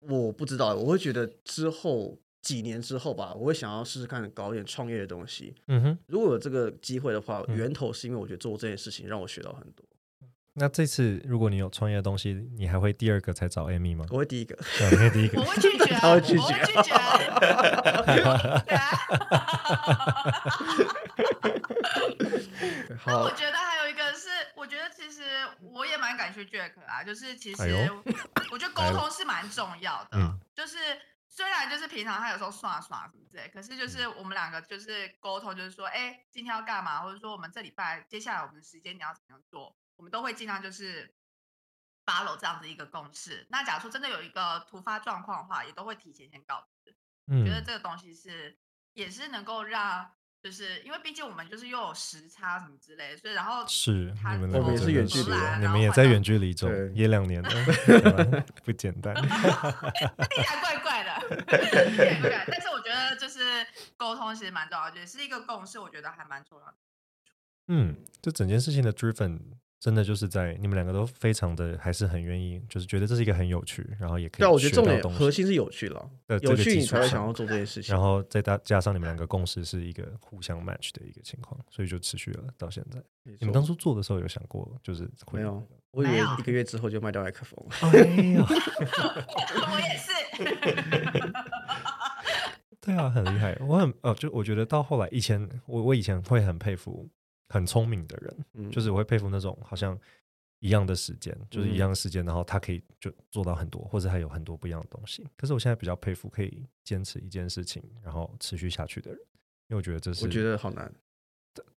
[0.00, 5.54] 我不知道，我会觉得之后几年之后吧，我会想要试试看搞一点创业的东西。
[5.68, 9.86] 嗯哼，如果有这个机会的话，源头是因为我觉得做这件事情让我学到很多。
[10.54, 14.04] 那这次如果你有创业的东西，你还会第二个才找 Amy 吗？
[14.10, 14.54] 我会第一个，
[14.90, 16.92] 你会第一个，我会拒绝， 他会拒绝，拒绝。
[22.98, 25.22] 好，我觉得还有一个是，我觉得其实
[25.60, 27.90] 我也蛮感谢 Jack 啊，就是其实
[28.50, 30.76] 我觉得沟通是蛮重要的，就是
[31.28, 39.74] 虽然就是平常他有时候耍耍什么之类，可是就是我们两个就是沟通，就是说，哎，今天要干嘛，或者说我们这礼拜接下来我们的时间你要怎样做。
[40.02, 41.14] 我们都会尽量就是
[42.04, 43.46] follow 这样子一个共识。
[43.50, 46.92] 那假如说真的有一个突发状况的话，也都会提前先告知。
[47.28, 48.58] 嗯，觉得这个东西是
[48.94, 50.10] 也是能够让，
[50.42, 55.30] 就是因为毕竟我们就是又有时差什么之类，所以然后是你们也是远距离，
[55.60, 57.48] 你们也在远距离中也两年了
[58.64, 59.14] 不简单。
[59.22, 62.44] 听起来怪怪的，对。
[62.50, 63.64] 但是我觉得就是
[63.96, 66.74] 沟通其实蛮重要，也是一个共识，我觉得还蛮重要的。
[67.68, 69.38] 嗯，就整件事情的 driven。
[69.82, 74.38] 真的就是在你们两个都非常的还是很愿意，就是觉得这是一个很有趣，然后也可以。
[74.38, 76.08] 对，我觉得重点核心是有趣了，
[76.40, 77.92] 有趣你才会想要做这件事情。
[77.92, 83.02] 然后再加加上你们两个共识是一个互相 match 的一个情况，所以就持续了到现在。
[83.40, 85.60] 你们当初做的时候有想过，就是没有？
[85.90, 87.66] 我以为一个月之后就卖掉麦克风。
[87.92, 87.98] 哎
[88.34, 90.12] 呦，我也是。
[92.80, 93.58] 对啊，很厉害。
[93.66, 97.08] 我很呃，就我觉得到后来，以前我我以前会很佩服。
[97.52, 99.98] 很聪明的人，就是我会佩服那种好像
[100.60, 105.28] 一样的时间，就是一样的时间，然后他可以就做到很多，或者还有很多不一样的东西。
[105.36, 109.20] 可是我现在比较佩服可以坚持一件事情，然后持续下去的人，
[109.68, 110.90] 因为我觉得这是我觉得好难，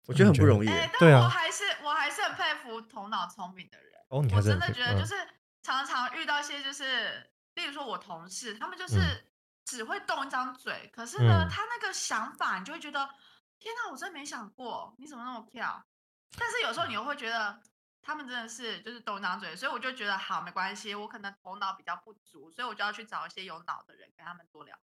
[0.06, 0.68] 我觉得很不容易。
[1.00, 3.92] 对啊，我还是我还是很佩服头脑聪明的人。
[4.10, 5.14] 哦，你我真的觉得就是
[5.62, 9.00] 常常遇到一些就是，例如说我同事，他们就是。
[9.66, 13.08] 只会动一张嘴，可是呢，他那个想法你就会觉得，
[13.64, 15.82] 天哪，我真没想过，你怎么那么跳？
[16.38, 17.58] 但是有时候你又会觉得，
[18.02, 24.78] 他们真的是就是动一张嘴，所以我就觉得好没关系，我可能头脑比较不足，所以我就要去找一些有脑的人跟他们多聊。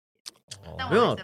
[0.77, 1.15] 但我没有，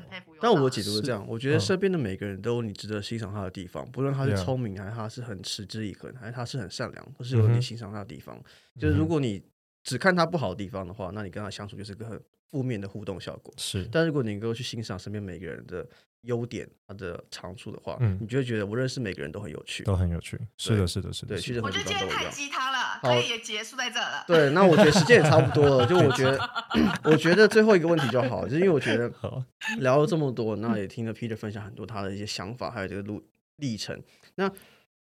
[0.42, 8.42] 但我的解读是这样，我觉得身边的每个人都有你值得欣赏他的地方，不论他是聪明还是他是很持之以恒，还是他是很善良，都是有你欣赏他的地方。
[8.80, 9.46] 就是如果你
[9.84, 12.22] 只看他不好的地方的话，那你跟他相处就是个很
[12.52, 13.54] 负面的互动效果。
[13.58, 15.88] 是，但如果你能够去欣赏身边每个人的。
[16.24, 20.40] 优点，他的长处的话，嗯，你就会觉得我认识每个人都很有趣，都很有趣。
[20.56, 21.36] 是的，是的，是的。
[21.38, 24.24] 对，我觉得今天太鸡汤了，可以也结束在这了。
[24.26, 25.86] 对，那我觉得时间也差不多了。
[25.86, 26.40] 就我觉得，
[27.04, 29.12] 我觉得最后一个问题就好，就是因为我觉得
[29.80, 33.22] 聊了这么多，那也听了 Peter 分享很多他的一些想法，还有这个路
[33.58, 34.02] 历程。
[34.36, 34.50] 那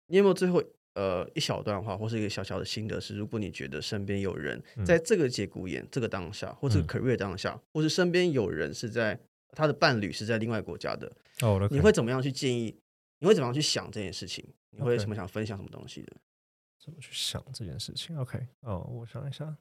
[0.08, 0.64] 你有没有最后
[0.96, 3.00] 呃一小段话，或是一个小小的心得？
[3.00, 9.20] 是如果你觉得身边有人在这个节骨眼、这个当下，或是 career 当下，或是身边有人是在。
[9.56, 11.06] 他的伴侣是在另外国家的，
[11.42, 12.76] 哦，你会怎么样去建议？
[13.20, 14.44] 你会怎么样去想这件事情？
[14.72, 16.14] 你会什么想分享什么东西的？
[16.84, 19.56] 怎么去想这件事情？OK，哦，我想一下，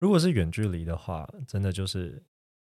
[0.00, 2.20] 如果是远距离的话，真的就是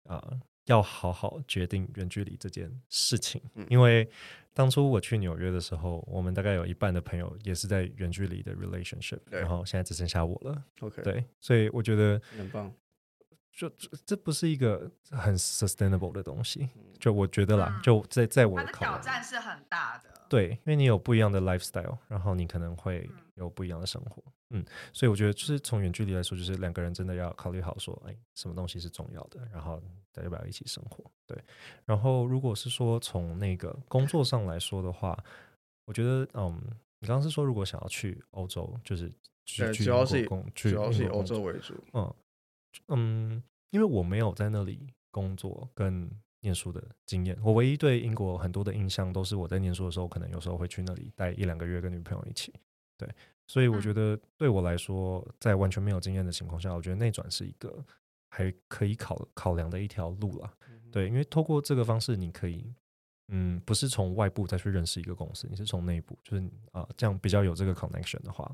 [0.04, 3.42] 啊，要好好决定远距离这件事情。
[3.70, 4.10] 因为
[4.54, 10.64] 当初我去纽约的时候，我们大概有一半的朋友也是在远距离的 relationship，然后现在只剩下我了。
[10.82, 12.74] OK，对，所以我觉得很棒。
[13.54, 13.70] 就
[14.06, 20.10] 这不是一个很 sustainable 的东西，就我觉得啦，就在在我的挑战是很大的。
[20.30, 29.82] 对，因为你有不一样的 lifestyle，然后你可能会有不一样的生活，嗯，所以我觉得就是从远距离来说，就是两个人真的要考虑好说，哎，什么东西是重要的，然后
[30.12, 31.04] 大家要不要一起生活？
[31.26, 31.38] 对，
[31.86, 35.18] 然后如果是说从那个工作上来说的话，
[35.86, 36.62] 我觉得，嗯，
[37.00, 39.12] 你刚刚是说如果想要去欧洲，就是
[39.46, 42.14] 主要是主要是以欧洲为主，嗯。
[42.88, 52.54] 嗯，因为我没有在那里工作跟念书的经验，我唯一对英国很多的印象都是我在念书的时候，可能有时候会去那里待一两个月，跟女朋友一起。
[53.06, 53.10] 对，
[53.48, 57.84] 所以我觉得对我来说，在完全没有经验的情况下，我觉得内转是一个
[58.30, 60.54] 还可以考考量的一条路了。
[60.92, 62.72] 对，因为透过这个方式，你可以，
[63.30, 68.54] 嗯，不是从外部再去认识一个公司，你是从内部，就是啊，这样比较有这个 connection 的话。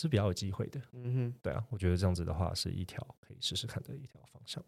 [0.00, 4.64] 是比较有机会的，嗯哼，对啊，我觉得这样子的话是一条可以试试看的一条方向。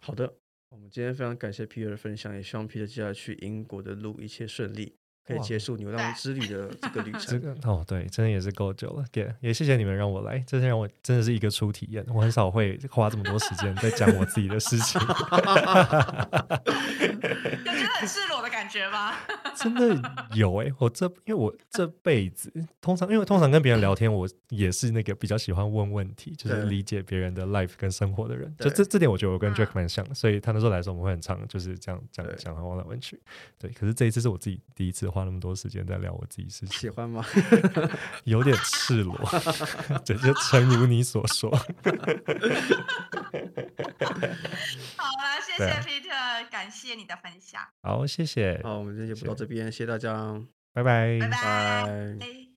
[0.00, 0.34] 好的，
[0.70, 4.96] 我们今天非常感谢 Peter 的分享，也希望 Peter 接下来去英国的路一切顺利。
[5.28, 7.20] 可以结束牛郎之旅的这个旅 程。
[7.26, 9.04] 这个哦，对，真的也是够久了。
[9.12, 12.02] 对，也谢谢你们让我来，这是让我真的是一个初体验。
[12.08, 14.98] 我很少会花这么多时间在讲我自己的事情。
[15.04, 15.06] 有
[17.74, 19.14] 觉得很赤裸的感觉吗？
[19.54, 22.50] 真的有哎，我这因为我这辈子
[22.80, 28.54] 通常因为通常跟别人聊天，我也是那个比较喜欢问问题，就是理解别人的 life 跟生活的人。
[28.58, 33.20] 就这这点，我觉得我跟 Jack 蛮像，所以他那时候来的时候，我们会很常就是这样讲讲问来问去。
[33.58, 35.08] 对，可是这一次是我自己第一次。
[35.18, 37.24] 花那么多时间在聊我自己事情，喜欢吗？
[38.24, 39.18] 有点赤裸，
[40.04, 41.50] 这，就诚如你所说。
[44.96, 47.60] 好了，谢谢 Peter，感谢你的分享。
[47.82, 48.60] 好，谢谢。
[48.62, 50.40] 好，我们今天就到这边，谢谢大家，
[50.72, 52.47] 拜拜，拜拜。